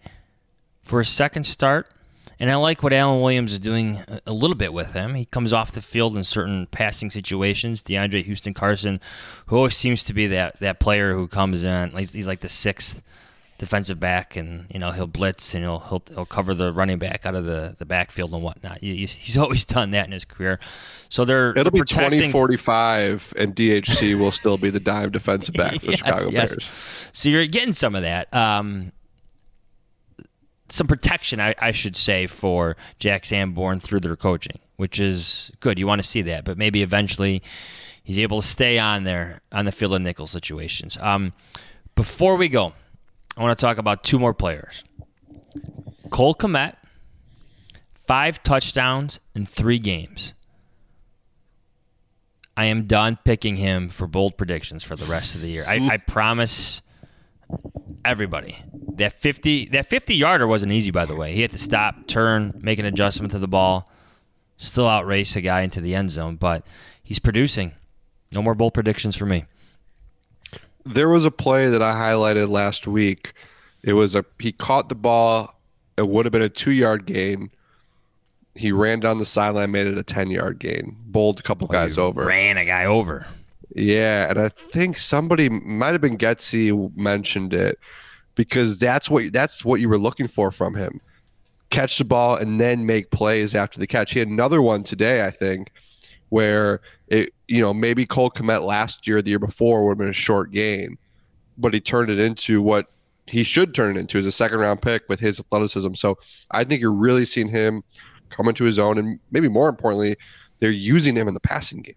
for 0.82 1.00
a 1.00 1.06
second 1.06 1.46
start. 1.46 1.90
And 2.40 2.52
I 2.52 2.56
like 2.56 2.84
what 2.84 2.94
Alan 2.94 3.22
Williams 3.22 3.54
is 3.54 3.60
doing 3.60 4.04
a 4.26 4.34
little 4.34 4.56
bit 4.56 4.74
with 4.74 4.94
him. 4.94 5.16
He 5.16 5.26
comes 5.26 5.54
off 5.54 5.72
the 5.72 5.82
field 5.82 6.16
in 6.16 6.24
certain 6.24 6.68
passing 6.68 7.10
situations. 7.10 7.82
DeAndre 7.82 8.24
Houston 8.24 8.54
Carson, 8.54 9.00
who 9.48 9.58
always 9.58 9.76
seems 9.76 10.04
to 10.06 10.14
be 10.14 10.28
that, 10.28 10.60
that 10.60 10.80
player 10.80 11.14
who 11.14 11.28
comes 11.28 11.64
in, 11.64 11.92
he's, 11.92 12.14
he's 12.14 12.28
like 12.28 12.42
the 12.42 12.50
sixth 12.50 13.02
defensive 13.58 14.00
back, 14.00 14.36
and 14.36 14.66
you 14.70 14.80
know 14.80 14.92
he'll 14.92 15.08
blitz 15.08 15.54
and 15.56 15.64
he'll 15.64 15.80
he'll, 15.80 16.04
he'll 16.10 16.26
cover 16.26 16.54
the 16.54 16.72
running 16.72 17.00
back 17.00 17.26
out 17.26 17.36
of 17.36 17.46
the, 17.46 17.76
the 17.78 17.86
backfield 17.86 18.34
and 18.34 18.44
whatnot. 18.44 18.80
He's 18.80 19.38
always 19.38 19.66
done 19.66 19.92
that 19.92 20.06
in 20.06 20.12
his 20.12 20.26
career. 20.26 20.60
So 21.10 21.26
they're 21.26 21.52
it'll 21.52 21.72
they're 21.72 21.84
be 21.84 21.94
twenty 21.94 22.32
forty 22.32 22.58
five, 22.58 23.34
and 23.38 23.56
DHC 23.56 24.18
will 24.18 24.32
still 24.32 24.58
be 24.58 24.70
the 24.70 24.80
dime 24.80 25.12
defensive 25.12 25.56
back 25.56 25.82
for 25.82 25.92
yes, 25.92 26.00
Chicago 26.00 26.30
yes. 26.30 26.56
Bears. 26.56 27.10
So 27.14 27.30
you're 27.30 27.48
getting 27.48 27.74
some 27.74 27.96
of 27.96 28.04
that. 28.04 28.34
Um, 28.34 28.92
some 30.70 30.88
protection, 30.88 31.40
I, 31.40 31.56
I, 31.60 31.72
should 31.72 31.96
say, 31.96 32.28
for 32.28 32.76
Jack 33.00 33.26
Sanborn 33.26 33.80
through 33.80 34.02
their 34.02 34.16
coaching, 34.16 34.60
which 34.76 35.00
is 35.00 35.52
good. 35.60 35.80
You 35.80 35.88
want 35.88 36.02
to 36.02 36.08
see 36.08 36.22
that, 36.24 36.44
but 36.44 36.58
maybe 36.58 36.82
eventually 36.82 37.42
he's 38.04 38.20
able 38.20 38.42
to 38.42 38.48
stay 38.48 38.78
on 38.80 39.04
there 39.04 39.42
on 39.52 39.66
the 39.66 39.72
field 39.72 39.94
of 39.94 40.02
nickel 40.02 40.28
situations. 40.28 40.98
Um, 41.02 41.34
before 41.96 42.36
we 42.36 42.48
go, 42.48 42.74
I 43.36 43.44
want 43.44 43.58
to 43.58 43.66
talk 43.66 43.78
about 43.78 44.04
two 44.04 44.20
more 44.20 44.34
players. 44.34 44.84
Cole 46.10 46.36
Kmet, 46.36 46.76
five 47.94 48.42
touchdowns 48.44 49.20
in 49.36 49.46
three 49.46 49.80
games. 49.80 50.34
I 52.56 52.66
am 52.66 52.88
done 52.88 53.20
picking 53.24 53.58
him 53.58 53.90
for 53.90 54.08
bold 54.08 54.36
predictions 54.38 54.84
for 54.84 54.96
the 54.96 55.06
rest 55.06 55.36
of 55.36 55.42
the 55.42 55.50
year. 55.50 55.64
I, 55.68 55.76
I 55.76 55.98
promise 55.98 56.82
everybody. 58.04 58.58
That 58.96 59.14
50 59.14 59.70
that 59.70 59.86
50 59.86 60.16
yarder 60.16 60.48
wasn't 60.48 60.72
easy 60.72 60.92
by 60.92 61.06
the 61.06 61.16
way. 61.16 61.34
He 61.34 61.42
had 61.42 61.52
to 61.52 61.58
stop, 61.58 62.08
turn, 62.08 62.54
make 62.62 62.80
an 62.80 62.86
adjustment 62.86 63.32
to 63.32 63.40
the 63.40 63.48
ball, 63.48 63.92
still 64.58 64.88
outrace 64.88 65.36
a 65.36 65.42
guy 65.42 65.62
into 65.62 65.82
the 65.82 65.94
end 65.94 66.12
zone, 66.12 66.36
but 66.36 66.66
he's 67.04 67.20
producing. 67.20 67.74
No 68.34 68.42
more 68.42 68.56
bold 68.56 68.74
predictions 68.74 69.16
for 69.16 69.26
me. 69.26 69.46
There 70.86 71.10
was 71.10 71.26
a 71.26 71.32
play 71.32 71.70
that 71.70 71.82
I 71.82 71.94
highlighted 71.94 72.50
last 72.50 72.88
week. 72.88 73.34
It 73.84 73.94
was 73.94 74.16
a 74.16 74.26
he 74.40 74.52
caught 74.52 74.90
the 74.90 74.96
ball, 74.96 75.60
it 75.98 76.08
would 76.08 76.26
have 76.26 76.32
been 76.32 76.42
a 76.42 76.50
2-yard 76.50 77.06
gain. 77.06 77.52
He 78.56 78.72
ran 78.72 79.00
down 79.00 79.20
the 79.20 79.26
sideline, 79.26 79.72
made 79.72 79.86
it 79.86 79.98
a 79.98 80.04
10-yard 80.04 80.60
gain. 80.60 80.98
Bowled 81.06 81.40
a 81.40 81.44
couple 81.44 81.68
guys 81.68 81.98
over. 81.98 82.26
Ran 82.26 82.58
a 82.58 82.66
guy 82.66 82.86
over. 82.86 83.28
Yeah, 83.78 84.32
and 84.32 84.40
I 84.40 84.50
think 84.50 84.98
somebody 84.98 85.50
might 85.50 85.92
have 85.92 86.02
been 86.02 86.18
Getsy 86.18 86.96
mentioned 86.98 87.54
it 87.54 87.78
because 88.34 88.80
that's 88.80 89.08
what 89.08 89.32
that's 89.32 89.64
what 89.64 89.80
you 89.80 89.88
were 89.88 90.00
looking 90.00 90.28
for 90.28 90.50
from 90.50 90.74
him. 90.74 91.00
Catch 91.70 92.00
the 92.00 92.04
ball 92.04 92.36
and 92.36 92.60
then 92.60 92.88
make 92.88 93.12
plays 93.12 93.54
after 93.54 93.80
the 93.80 93.86
catch. 93.86 94.14
He 94.14 94.20
had 94.20 94.30
another 94.30 94.64
one 94.64 94.84
today, 94.84 95.24
I 95.24 95.30
think, 95.30 95.70
where 96.30 96.82
it 97.08 97.30
you 97.48 97.62
know 97.62 97.72
maybe 97.72 98.08
Cole 98.08 98.32
Kmet 98.32 98.66
last 98.66 99.06
year, 99.06 99.22
the 99.22 99.30
year 99.30 99.40
before 99.40 99.86
would 99.86 99.92
have 99.92 99.98
been 100.00 100.10
a 100.10 100.14
short 100.14 100.52
gain, 100.52 100.98
but 101.56 101.76
he 101.76 101.80
turned 101.80 102.10
it 102.10 102.18
into 102.18 102.64
what 102.64 102.88
he 103.28 103.44
should 103.44 103.76
turn 103.76 103.96
it 103.96 104.00
into 104.00 104.18
as 104.18 104.26
a 104.26 104.32
second 104.32 104.58
round 104.58 104.82
pick 104.82 105.04
with 105.08 105.20
his 105.20 105.40
athleticism. 105.40 105.94
So 105.94 106.18
I 106.50 106.64
think 106.64 106.82
you're 106.82 106.92
really 106.92 107.26
seeing 107.26 107.50
him 107.50 107.84
come 108.32 108.48
into 108.48 108.64
his 108.64 108.80
own, 108.80 108.98
and 108.98 109.20
maybe 109.30 109.50
more 109.50 109.70
importantly, 109.70 110.16
they're 110.58 110.72
using 110.72 111.16
him 111.16 111.28
in 111.28 111.36
the 111.36 111.40
passing 111.40 111.84
game. 111.84 111.94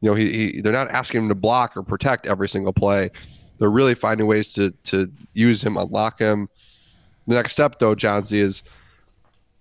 You 0.00 0.10
know, 0.10 0.14
he, 0.14 0.32
he 0.32 0.60
they're 0.60 0.72
not 0.72 0.90
asking 0.90 1.22
him 1.22 1.28
to 1.28 1.34
block 1.34 1.76
or 1.76 1.82
protect 1.82 2.26
every 2.26 2.48
single 2.48 2.72
play. 2.72 3.10
They're 3.58 3.70
really 3.70 3.94
finding 3.94 4.26
ways 4.26 4.52
to 4.54 4.70
to 4.84 5.10
use 5.34 5.62
him, 5.62 5.76
unlock 5.76 6.18
him. 6.18 6.48
The 7.26 7.34
next 7.34 7.52
step, 7.52 7.78
though, 7.78 7.94
Jahnsy, 7.94 8.38
is 8.38 8.62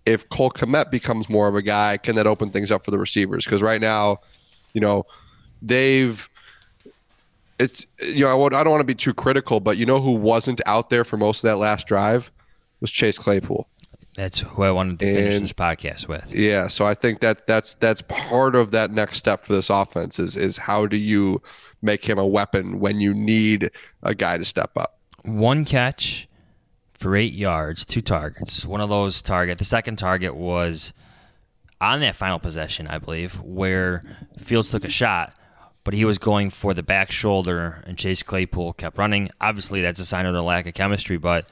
if 0.06 0.28
Cole 0.30 0.52
Kmet 0.52 0.90
becomes 0.90 1.30
more 1.30 1.48
of 1.48 1.56
a 1.56 1.62
guy, 1.62 1.98
can 1.98 2.16
that 2.16 2.26
open 2.26 2.50
things 2.50 2.72
up 2.72 2.84
for 2.84 2.92
the 2.92 2.98
receivers? 2.98 3.46
Because 3.46 3.62
right 3.62 3.82
now, 3.82 4.18
you 4.74 4.82
know, 4.82 5.06
they've 5.62 6.30
it's 7.60 7.86
you 8.00 8.24
know 8.24 8.32
I, 8.32 8.34
would, 8.34 8.54
I 8.54 8.64
don't 8.64 8.72
want 8.72 8.82
to 8.82 8.86
be 8.86 8.96
too 8.96 9.14
critical, 9.14 9.60
but 9.60 9.78
you 9.78 9.86
know 9.86 10.00
who 10.00 10.14
wasn't 10.14 10.62
out 10.66 10.90
there 10.90 11.04
for 11.04 11.18
most 11.18 11.44
of 11.44 11.50
that 11.50 11.58
last 11.58 11.86
drive 11.88 12.32
was 12.80 12.92
Chase 12.92 13.20
Claypool. 13.20 13.68
That's 14.20 14.40
who 14.42 14.64
I 14.64 14.72
wanted 14.72 15.00
to 15.00 15.06
finish 15.06 15.36
And- 15.36 15.44
this 15.46 15.54
podcast 15.54 16.10
with. 16.10 16.36
Yeah, 16.36 16.68
so 16.68 16.86
I 16.86 16.94
think 16.94 17.22
that 17.22 17.48
that's 17.48 17.74
that's 17.76 18.02
part 18.02 18.54
of 18.54 18.72
that 18.72 18.92
next 18.92 19.16
step 19.18 19.46
for 19.46 19.54
this 19.54 19.70
offense 19.70 20.20
is 20.20 20.36
is 20.36 20.58
how 20.58 20.88
do 20.88 20.98
you 20.98 21.42
make 21.82 22.04
him 22.10 22.20
a 22.20 22.28
weapon 22.28 22.82
when 22.82 23.00
you 23.00 23.14
need 23.14 23.72
a 24.04 24.14
guy 24.14 24.38
to 24.38 24.44
step 24.44 24.72
up. 24.76 25.00
One 25.24 25.64
catch 25.64 26.28
for 26.98 27.16
eight 27.16 27.32
yards, 27.32 27.86
two 27.86 28.02
targets. 28.02 28.66
One 28.66 28.82
of 28.82 28.90
those 28.90 29.22
target. 29.22 29.58
The 29.58 29.64
second 29.64 29.96
target 29.96 30.36
was 30.36 30.92
on 31.80 32.02
that 32.02 32.16
final 32.16 32.40
possession, 32.40 32.88
I 32.88 32.98
believe, 32.98 33.40
where 33.40 34.04
Fields 34.38 34.70
took 34.70 34.84
a 34.84 34.90
shot, 34.90 35.34
but 35.86 35.94
he 35.94 36.04
was 36.04 36.18
going 36.18 36.50
for 36.50 36.74
the 36.74 36.84
back 36.84 37.10
shoulder, 37.10 37.82
and 37.88 37.98
Chase 37.98 38.22
Claypool 38.22 38.74
kept 38.74 38.98
running. 38.98 39.30
Obviously, 39.40 39.82
that's 39.82 40.02
a 40.02 40.06
sign 40.06 40.26
of 40.26 40.34
the 40.34 40.44
lack 40.44 40.68
of 40.68 40.74
chemistry, 40.74 41.16
but 41.18 41.48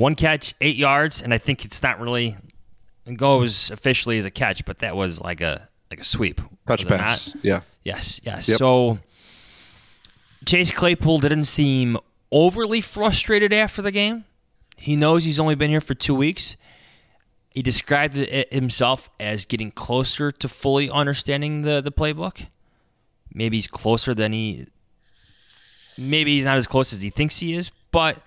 one 0.00 0.14
catch, 0.14 0.54
eight 0.60 0.76
yards, 0.76 1.20
and 1.20 1.34
I 1.34 1.38
think 1.38 1.64
it's 1.64 1.82
not 1.82 2.00
really 2.00 2.36
it 3.06 3.16
goes 3.16 3.70
officially 3.70 4.16
as 4.18 4.24
a 4.24 4.30
catch, 4.30 4.64
but 4.64 4.78
that 4.78 4.96
was 4.96 5.20
like 5.20 5.40
a 5.40 5.68
like 5.90 6.00
a 6.00 6.04
sweep. 6.04 6.40
Touch 6.66 6.82
it 6.82 6.88
pass. 6.88 7.34
Yeah. 7.42 7.60
Yes, 7.82 8.20
yes. 8.24 8.48
Yep. 8.48 8.58
So 8.58 8.98
Chase 10.46 10.70
Claypool 10.70 11.18
didn't 11.18 11.44
seem 11.44 11.98
overly 12.32 12.80
frustrated 12.80 13.52
after 13.52 13.82
the 13.82 13.92
game. 13.92 14.24
He 14.76 14.96
knows 14.96 15.24
he's 15.24 15.38
only 15.38 15.54
been 15.54 15.70
here 15.70 15.80
for 15.80 15.94
two 15.94 16.14
weeks. 16.14 16.56
He 17.50 17.62
described 17.62 18.16
it 18.16 18.52
himself 18.52 19.10
as 19.18 19.44
getting 19.44 19.70
closer 19.70 20.30
to 20.30 20.48
fully 20.48 20.88
understanding 20.88 21.62
the, 21.62 21.80
the 21.80 21.90
playbook. 21.90 22.46
Maybe 23.34 23.56
he's 23.56 23.66
closer 23.66 24.14
than 24.14 24.32
he. 24.32 24.66
Maybe 25.98 26.36
he's 26.36 26.44
not 26.44 26.56
as 26.56 26.66
close 26.66 26.92
as 26.92 27.02
he 27.02 27.10
thinks 27.10 27.38
he 27.38 27.54
is, 27.54 27.70
but 27.90 28.18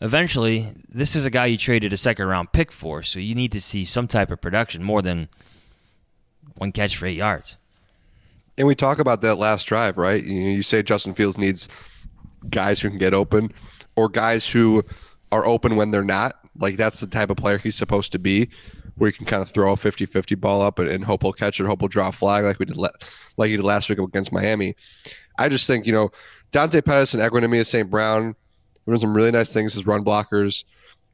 eventually, 0.00 0.72
this 0.88 1.14
is 1.14 1.24
a 1.24 1.30
guy 1.30 1.46
you 1.46 1.58
traded 1.58 1.92
a 1.92 1.96
second 1.96 2.26
round 2.26 2.52
pick 2.52 2.72
for, 2.72 3.02
so 3.02 3.18
you 3.18 3.34
need 3.34 3.52
to 3.52 3.60
see 3.60 3.84
some 3.84 4.06
type 4.06 4.30
of 4.30 4.40
production 4.40 4.82
more 4.82 5.02
than 5.02 5.28
one 6.56 6.72
catch 6.72 6.96
for 6.96 7.06
eight 7.06 7.16
yards. 7.16 7.56
And 8.58 8.66
we 8.66 8.74
talk 8.74 8.98
about 8.98 9.22
that 9.22 9.36
last 9.36 9.64
drive, 9.64 9.96
right? 9.96 10.22
You, 10.22 10.34
you 10.34 10.62
say 10.62 10.82
Justin 10.82 11.14
Fields 11.14 11.38
needs 11.38 11.68
guys 12.48 12.80
who 12.80 12.88
can 12.88 12.98
get 12.98 13.14
open 13.14 13.52
or 13.96 14.08
guys 14.08 14.48
who 14.48 14.84
are 15.32 15.46
open 15.46 15.76
when 15.76 15.90
they're 15.90 16.04
not. 16.04 16.36
Like 16.58 16.76
that's 16.76 17.00
the 17.00 17.06
type 17.06 17.30
of 17.30 17.36
player 17.36 17.58
he's 17.58 17.76
supposed 17.76 18.12
to 18.12 18.18
be, 18.18 18.50
where 18.96 19.10
he 19.10 19.16
can 19.16 19.26
kind 19.26 19.42
of 19.42 19.48
throw 19.50 19.72
a 19.72 19.76
50-50 19.76 20.38
ball 20.38 20.60
up 20.60 20.78
and, 20.78 20.88
and 20.88 21.04
hope 21.04 21.22
he'll 21.22 21.32
catch 21.32 21.60
it, 21.60 21.66
hope 21.66 21.80
he'll 21.80 21.88
draw 21.88 22.08
a 22.08 22.12
flag 22.12 22.44
like 22.44 22.58
we 22.58 22.66
did 22.66 22.76
le- 22.76 22.92
like 23.36 23.50
he 23.50 23.56
did 23.56 23.64
last 23.64 23.88
week 23.88 23.98
against 23.98 24.32
Miami. 24.32 24.74
I 25.38 25.48
just 25.48 25.66
think, 25.66 25.86
you 25.86 25.92
know, 25.92 26.10
Dante 26.50 26.82
Pettis 26.82 27.14
and 27.14 27.22
Equanimeous 27.22 27.66
St. 27.66 27.88
Brown 27.88 28.34
doing 28.90 29.00
some 29.00 29.14
really 29.14 29.30
nice 29.30 29.52
things 29.52 29.76
as 29.76 29.86
run 29.86 30.04
blockers. 30.04 30.64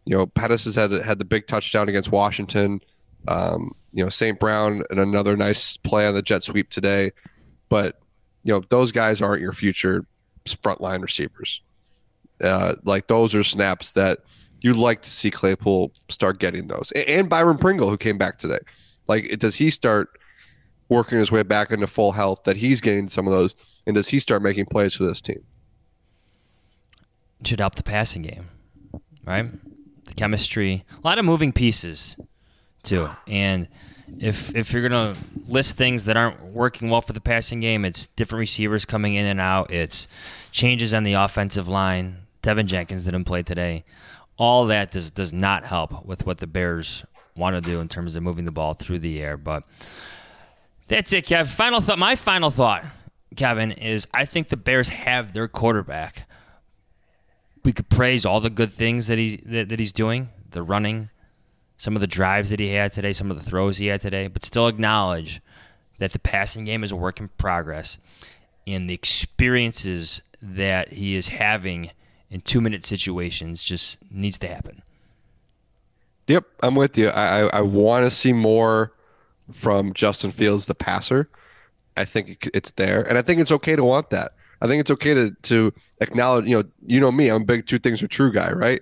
You 0.04 0.16
know, 0.16 0.26
Pettis 0.26 0.64
has 0.64 0.74
had 0.76 0.92
had 0.92 1.18
the 1.18 1.24
big 1.24 1.46
touchdown 1.46 1.88
against 1.88 2.12
Washington. 2.12 2.80
Um, 3.28 3.72
you 3.92 4.04
know, 4.04 4.08
St. 4.10 4.38
Brown 4.38 4.82
and 4.90 5.00
another 5.00 5.36
nice 5.36 5.76
play 5.76 6.06
on 6.06 6.14
the 6.14 6.22
jet 6.22 6.44
sweep 6.44 6.70
today. 6.70 7.10
But, 7.68 7.98
you 8.44 8.52
know, 8.52 8.62
those 8.70 8.92
guys 8.92 9.20
aren't 9.20 9.42
your 9.42 9.52
future 9.52 10.06
frontline 10.46 11.02
receivers. 11.02 11.60
Uh, 12.42 12.74
like 12.84 13.08
those 13.08 13.34
are 13.34 13.42
snaps 13.42 13.94
that 13.94 14.18
you'd 14.60 14.76
like 14.76 15.02
to 15.02 15.10
see 15.10 15.30
Claypool 15.30 15.90
start 16.08 16.38
getting 16.38 16.68
those. 16.68 16.92
A- 16.94 17.08
And 17.10 17.28
Byron 17.28 17.58
Pringle, 17.58 17.88
who 17.88 17.96
came 17.96 18.18
back 18.18 18.38
today. 18.38 18.58
Like, 19.08 19.38
does 19.38 19.56
he 19.56 19.70
start 19.70 20.10
working 20.88 21.18
his 21.18 21.32
way 21.32 21.42
back 21.42 21.70
into 21.72 21.86
full 21.88 22.12
health 22.12 22.44
that 22.44 22.56
he's 22.58 22.80
getting 22.80 23.08
some 23.08 23.26
of 23.26 23.32
those? 23.32 23.56
And 23.86 23.96
does 23.96 24.08
he 24.08 24.18
start 24.20 24.42
making 24.42 24.66
plays 24.66 24.94
for 24.94 25.04
this 25.04 25.20
team? 25.20 25.42
Should 27.44 27.60
help 27.60 27.74
the 27.74 27.82
passing 27.82 28.22
game, 28.22 28.48
right? 29.24 29.46
The 30.04 30.14
chemistry, 30.14 30.84
a 30.92 31.06
lot 31.06 31.18
of 31.18 31.24
moving 31.24 31.52
pieces 31.52 32.16
too. 32.82 33.10
And 33.26 33.68
if 34.18 34.54
if 34.54 34.72
you're 34.72 34.88
gonna 34.88 35.14
list 35.46 35.76
things 35.76 36.06
that 36.06 36.16
aren't 36.16 36.40
working 36.42 36.88
well 36.88 37.00
for 37.00 37.12
the 37.12 37.20
passing 37.20 37.60
game, 37.60 37.84
it's 37.84 38.06
different 38.06 38.40
receivers 38.40 38.84
coming 38.84 39.14
in 39.14 39.26
and 39.26 39.40
out. 39.40 39.70
It's 39.70 40.08
changes 40.50 40.94
on 40.94 41.04
the 41.04 41.12
offensive 41.14 41.68
line. 41.68 42.22
Teven 42.42 42.66
Jenkins 42.66 43.04
didn't 43.04 43.24
play 43.24 43.42
today. 43.42 43.84
All 44.38 44.66
that 44.66 44.92
does 44.92 45.10
does 45.10 45.32
not 45.32 45.64
help 45.64 46.04
with 46.04 46.26
what 46.26 46.38
the 46.38 46.46
Bears 46.46 47.04
want 47.36 47.54
to 47.54 47.60
do 47.60 47.80
in 47.80 47.88
terms 47.88 48.16
of 48.16 48.22
moving 48.22 48.44
the 48.44 48.52
ball 48.52 48.74
through 48.74 49.00
the 49.00 49.20
air. 49.20 49.36
But 49.36 49.64
that's 50.86 51.12
it, 51.12 51.26
Kev. 51.26 51.48
Final 51.48 51.80
thought. 51.80 51.98
My 51.98 52.14
final 52.14 52.50
thought, 52.50 52.84
Kevin, 53.34 53.72
is 53.72 54.06
I 54.14 54.24
think 54.24 54.48
the 54.48 54.56
Bears 54.56 54.88
have 54.90 55.32
their 55.32 55.48
quarterback. 55.48 56.28
We 57.66 57.72
could 57.72 57.88
praise 57.88 58.24
all 58.24 58.40
the 58.40 58.48
good 58.48 58.70
things 58.70 59.08
that 59.08 59.18
he's 59.18 59.38
that, 59.38 59.68
that 59.70 59.80
he's 59.80 59.90
doing, 59.90 60.28
the 60.52 60.62
running, 60.62 61.10
some 61.76 61.96
of 61.96 62.00
the 62.00 62.06
drives 62.06 62.50
that 62.50 62.60
he 62.60 62.68
had 62.74 62.92
today, 62.92 63.12
some 63.12 63.28
of 63.28 63.36
the 63.36 63.42
throws 63.42 63.78
he 63.78 63.88
had 63.88 64.00
today, 64.00 64.28
but 64.28 64.44
still 64.44 64.68
acknowledge 64.68 65.40
that 65.98 66.12
the 66.12 66.20
passing 66.20 66.64
game 66.64 66.84
is 66.84 66.92
a 66.92 66.96
work 66.96 67.18
in 67.18 67.26
progress, 67.38 67.98
and 68.68 68.88
the 68.88 68.94
experiences 68.94 70.22
that 70.40 70.92
he 70.92 71.16
is 71.16 71.26
having 71.26 71.90
in 72.30 72.40
two 72.40 72.60
minute 72.60 72.84
situations 72.84 73.64
just 73.64 73.98
needs 74.12 74.38
to 74.38 74.46
happen. 74.46 74.82
Yep, 76.28 76.44
I'm 76.62 76.76
with 76.76 76.96
you. 76.96 77.08
I 77.08 77.40
I, 77.40 77.58
I 77.58 77.60
want 77.62 78.06
to 78.06 78.12
see 78.12 78.32
more 78.32 78.92
from 79.50 79.92
Justin 79.92 80.30
Fields, 80.30 80.66
the 80.66 80.76
passer. 80.76 81.28
I 81.96 82.04
think 82.04 82.48
it's 82.54 82.70
there, 82.70 83.02
and 83.02 83.18
I 83.18 83.22
think 83.22 83.40
it's 83.40 83.50
okay 83.50 83.74
to 83.74 83.82
want 83.82 84.10
that. 84.10 84.35
I 84.60 84.66
think 84.66 84.80
it's 84.80 84.90
okay 84.90 85.14
to 85.14 85.30
to 85.42 85.72
acknowledge. 86.00 86.46
You 86.46 86.58
know, 86.58 86.68
you 86.86 87.00
know 87.00 87.12
me. 87.12 87.28
I'm 87.28 87.42
a 87.42 87.44
big 87.44 87.66
two 87.66 87.78
things 87.78 88.02
are 88.02 88.08
true 88.08 88.32
guy, 88.32 88.52
right? 88.52 88.80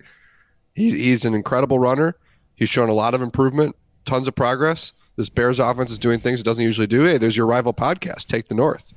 He's 0.74 0.92
he's 0.92 1.24
an 1.24 1.34
incredible 1.34 1.78
runner. 1.78 2.16
He's 2.54 2.68
shown 2.68 2.88
a 2.88 2.94
lot 2.94 3.14
of 3.14 3.22
improvement, 3.22 3.76
tons 4.04 4.28
of 4.28 4.34
progress. 4.34 4.92
This 5.16 5.28
Bears 5.28 5.58
offense 5.58 5.90
is 5.90 5.98
doing 5.98 6.18
things 6.20 6.40
it 6.40 6.44
doesn't 6.44 6.64
usually 6.64 6.86
do. 6.86 7.04
Hey, 7.04 7.18
there's 7.18 7.36
your 7.36 7.46
rival 7.46 7.72
podcast. 7.72 8.26
Take 8.26 8.48
the 8.48 8.54
North. 8.54 8.92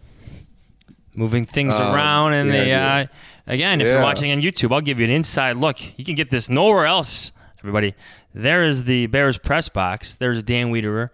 Moving 1.15 1.45
things 1.45 1.75
um, 1.75 1.95
around, 1.95 2.33
and 2.33 2.49
yeah, 2.51 3.03
the 3.03 3.03
uh, 3.03 3.53
again, 3.53 3.81
if 3.81 3.87
yeah. 3.87 3.93
you're 3.93 4.01
watching 4.03 4.31
on 4.31 4.39
YouTube, 4.39 4.71
I'll 4.71 4.81
give 4.81 4.99
you 4.99 5.05
an 5.05 5.11
inside 5.11 5.57
look. 5.57 5.77
You 5.97 6.05
can 6.05 6.15
get 6.15 6.29
this 6.29 6.49
nowhere 6.49 6.85
else. 6.85 7.31
Everybody, 7.59 7.95
there 8.35 8.63
is 8.63 8.83
the 8.83 9.07
Bears 9.07 9.39
press 9.39 9.67
box. 9.67 10.13
There's 10.13 10.43
Dan 10.43 10.71
Wiederer, 10.71 11.09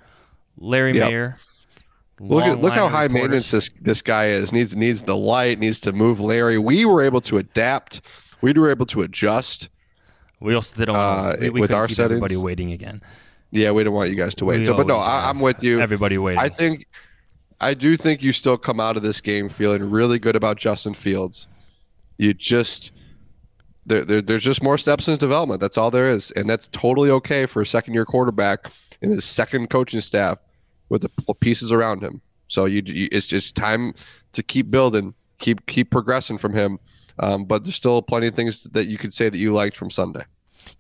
Larry 0.57 0.93
yep. 0.93 1.09
Mayer. 1.09 1.37
Look 2.19 2.43
at 2.43 2.61
look 2.61 2.73
how 2.73 2.87
high 2.87 3.03
reporters. 3.03 3.13
maintenance 3.13 3.51
this 3.51 3.69
this 3.81 4.01
guy 4.01 4.27
is. 4.27 4.51
Needs 4.51 4.75
needs 4.75 5.03
the 5.03 5.17
light. 5.17 5.59
Needs 5.59 5.79
to 5.81 5.91
move 5.91 6.19
Larry. 6.19 6.57
We 6.57 6.85
were 6.85 7.01
able 7.01 7.21
to 7.21 7.37
adapt. 7.37 8.01
We 8.41 8.53
were 8.53 8.69
able 8.69 8.85
to 8.87 9.01
adjust. 9.01 9.69
We 10.39 10.53
also 10.53 10.75
did 10.75 10.89
uh, 10.89 11.35
we, 11.39 11.49
we 11.49 11.61
with 11.61 11.71
our 11.71 11.87
keep 11.87 11.95
settings. 11.95 12.17
Everybody 12.17 12.37
waiting 12.37 12.71
again. 12.71 13.01
Yeah, 13.51 13.71
we 13.71 13.83
don't 13.83 13.93
want 13.93 14.09
you 14.09 14.15
guys 14.15 14.35
to 14.35 14.45
wait. 14.45 14.59
We 14.59 14.63
so, 14.65 14.75
but 14.75 14.87
no, 14.87 14.97
I, 14.97 15.29
am 15.29 15.39
with 15.39 15.63
you. 15.63 15.79
Everybody 15.79 16.17
waiting. 16.17 16.39
I 16.39 16.49
think, 16.49 16.87
I 17.61 17.75
do 17.75 17.95
think 17.95 18.23
you 18.23 18.33
still 18.33 18.57
come 18.57 18.79
out 18.79 18.97
of 18.97 19.03
this 19.03 19.21
game 19.21 19.47
feeling 19.47 19.89
really 19.89 20.17
good 20.17 20.35
about 20.35 20.57
Justin 20.57 20.95
Fields. 20.95 21.47
You 22.17 22.33
just 22.33 22.91
there, 23.85 24.03
there, 24.03 24.21
there's 24.21 24.43
just 24.43 24.63
more 24.63 24.77
steps 24.77 25.07
in 25.07 25.17
development. 25.17 25.61
That's 25.61 25.77
all 25.77 25.91
there 25.91 26.09
is, 26.09 26.31
and 26.31 26.49
that's 26.49 26.67
totally 26.67 27.09
okay 27.11 27.45
for 27.45 27.61
a 27.61 27.65
second 27.65 27.93
year 27.93 28.05
quarterback 28.05 28.71
and 29.01 29.11
his 29.11 29.23
second 29.23 29.69
coaching 29.69 30.01
staff 30.01 30.39
with 30.89 31.01
the 31.01 31.33
pieces 31.35 31.71
around 31.71 32.03
him. 32.03 32.21
So 32.47 32.65
you, 32.65 32.81
you 32.85 33.07
it's 33.11 33.27
just 33.27 33.55
time 33.55 33.93
to 34.33 34.43
keep 34.43 34.69
building, 34.69 35.13
keep 35.39 35.65
keep 35.65 35.89
progressing 35.89 36.37
from 36.37 36.53
him. 36.53 36.79
Um, 37.19 37.45
but 37.45 37.63
there's 37.63 37.75
still 37.75 38.01
plenty 38.01 38.27
of 38.27 38.35
things 38.35 38.63
that 38.63 38.85
you 38.85 38.97
could 38.97 39.13
say 39.13 39.29
that 39.29 39.37
you 39.37 39.53
liked 39.53 39.77
from 39.77 39.89
Sunday. 39.91 40.25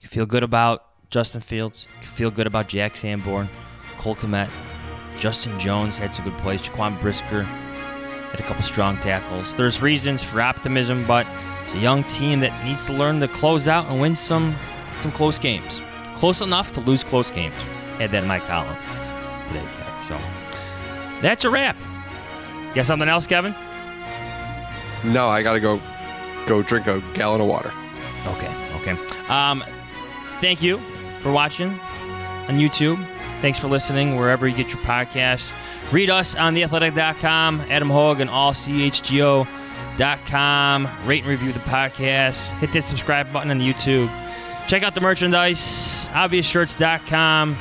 You 0.01 0.07
feel 0.07 0.25
good 0.25 0.43
about 0.43 0.83
Justin 1.09 1.41
Fields. 1.41 1.87
You 2.01 2.07
feel 2.07 2.31
good 2.31 2.47
about 2.47 2.67
Jack 2.67 2.97
Sanborn, 2.97 3.49
Cole 3.99 4.15
Kmet, 4.15 4.49
Justin 5.19 5.57
Jones 5.59 5.97
had 5.97 6.13
some 6.13 6.25
good 6.25 6.37
plays. 6.39 6.61
Jaquan 6.61 6.99
Brisker 6.99 7.43
had 7.43 8.39
a 8.39 8.43
couple 8.43 8.63
strong 8.63 8.97
tackles. 8.97 9.55
There's 9.55 9.81
reasons 9.81 10.21
for 10.23 10.41
optimism, 10.41 11.05
but 11.07 11.25
it's 11.63 11.73
a 11.73 11.79
young 11.79 12.03
team 12.03 12.41
that 12.41 12.65
needs 12.65 12.87
to 12.87 12.93
learn 12.93 13.19
to 13.21 13.27
close 13.27 13.67
out 13.67 13.85
and 13.85 14.01
win 14.01 14.15
some 14.15 14.55
some 14.99 15.11
close 15.11 15.39
games. 15.39 15.81
Close 16.15 16.41
enough 16.41 16.71
to 16.73 16.81
lose 16.81 17.03
close 17.03 17.31
games. 17.31 17.55
Had 17.99 18.11
that 18.11 18.23
in 18.23 18.27
my 18.27 18.39
column 18.39 18.75
today, 19.47 19.65
Kev. 19.65 19.92
So 20.07 20.17
that's 21.21 21.45
a 21.45 21.49
wrap. 21.49 21.75
You 22.69 22.75
got 22.75 22.85
something 22.85 23.09
else, 23.09 23.27
Kevin? 23.27 23.53
No, 25.03 25.27
I 25.27 25.43
gotta 25.43 25.59
go 25.59 25.79
go 26.47 26.61
drink 26.61 26.87
a 26.87 27.01
gallon 27.13 27.41
of 27.41 27.47
water. 27.47 27.71
Okay, 28.27 28.53
okay. 28.75 28.97
Um, 29.27 29.63
thank 30.39 30.61
you 30.61 30.77
for 31.19 31.31
watching 31.31 31.69
on 31.69 32.57
YouTube. 32.57 33.03
Thanks 33.41 33.59
for 33.59 33.67
listening 33.67 34.15
wherever 34.15 34.47
you 34.47 34.55
get 34.55 34.69
your 34.69 34.81
podcasts. 34.83 35.53
Read 35.91 36.09
us 36.09 36.35
on 36.35 36.55
theathletic.com, 36.55 37.61
Adam 37.69 37.89
Hoge, 37.89 38.21
and 38.21 38.29
all 38.29 38.53
CHGO 38.53 39.45
com. 40.25 40.87
Rate 41.05 41.21
and 41.21 41.29
review 41.29 41.51
the 41.51 41.59
podcast. 41.59 42.57
Hit 42.59 42.71
that 42.73 42.83
subscribe 42.83 43.31
button 43.31 43.51
on 43.51 43.59
YouTube. 43.59 44.09
Check 44.67 44.83
out 44.83 44.95
the 44.95 45.01
merchandise, 45.01 46.07
obviousshirts.com. 46.09 47.57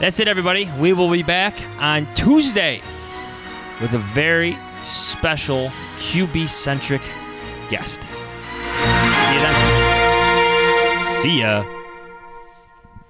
That's 0.00 0.20
it, 0.20 0.28
everybody. 0.28 0.70
We 0.78 0.92
will 0.92 1.10
be 1.10 1.24
back 1.24 1.54
on 1.80 2.06
Tuesday 2.14 2.80
with 3.80 3.92
a 3.94 3.98
very 3.98 4.56
special 4.84 5.70
QB 5.98 6.48
centric 6.48 7.02
guest. 7.68 8.00
See 8.00 9.34
you 9.34 9.40
then. 9.40 11.04
See 11.20 11.40
ya. 11.40 11.64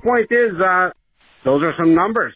Point 0.02 0.28
is, 0.30 0.58
uh, 0.64 0.90
those 1.44 1.62
are 1.62 1.74
some 1.78 1.94
numbers. 1.94 2.32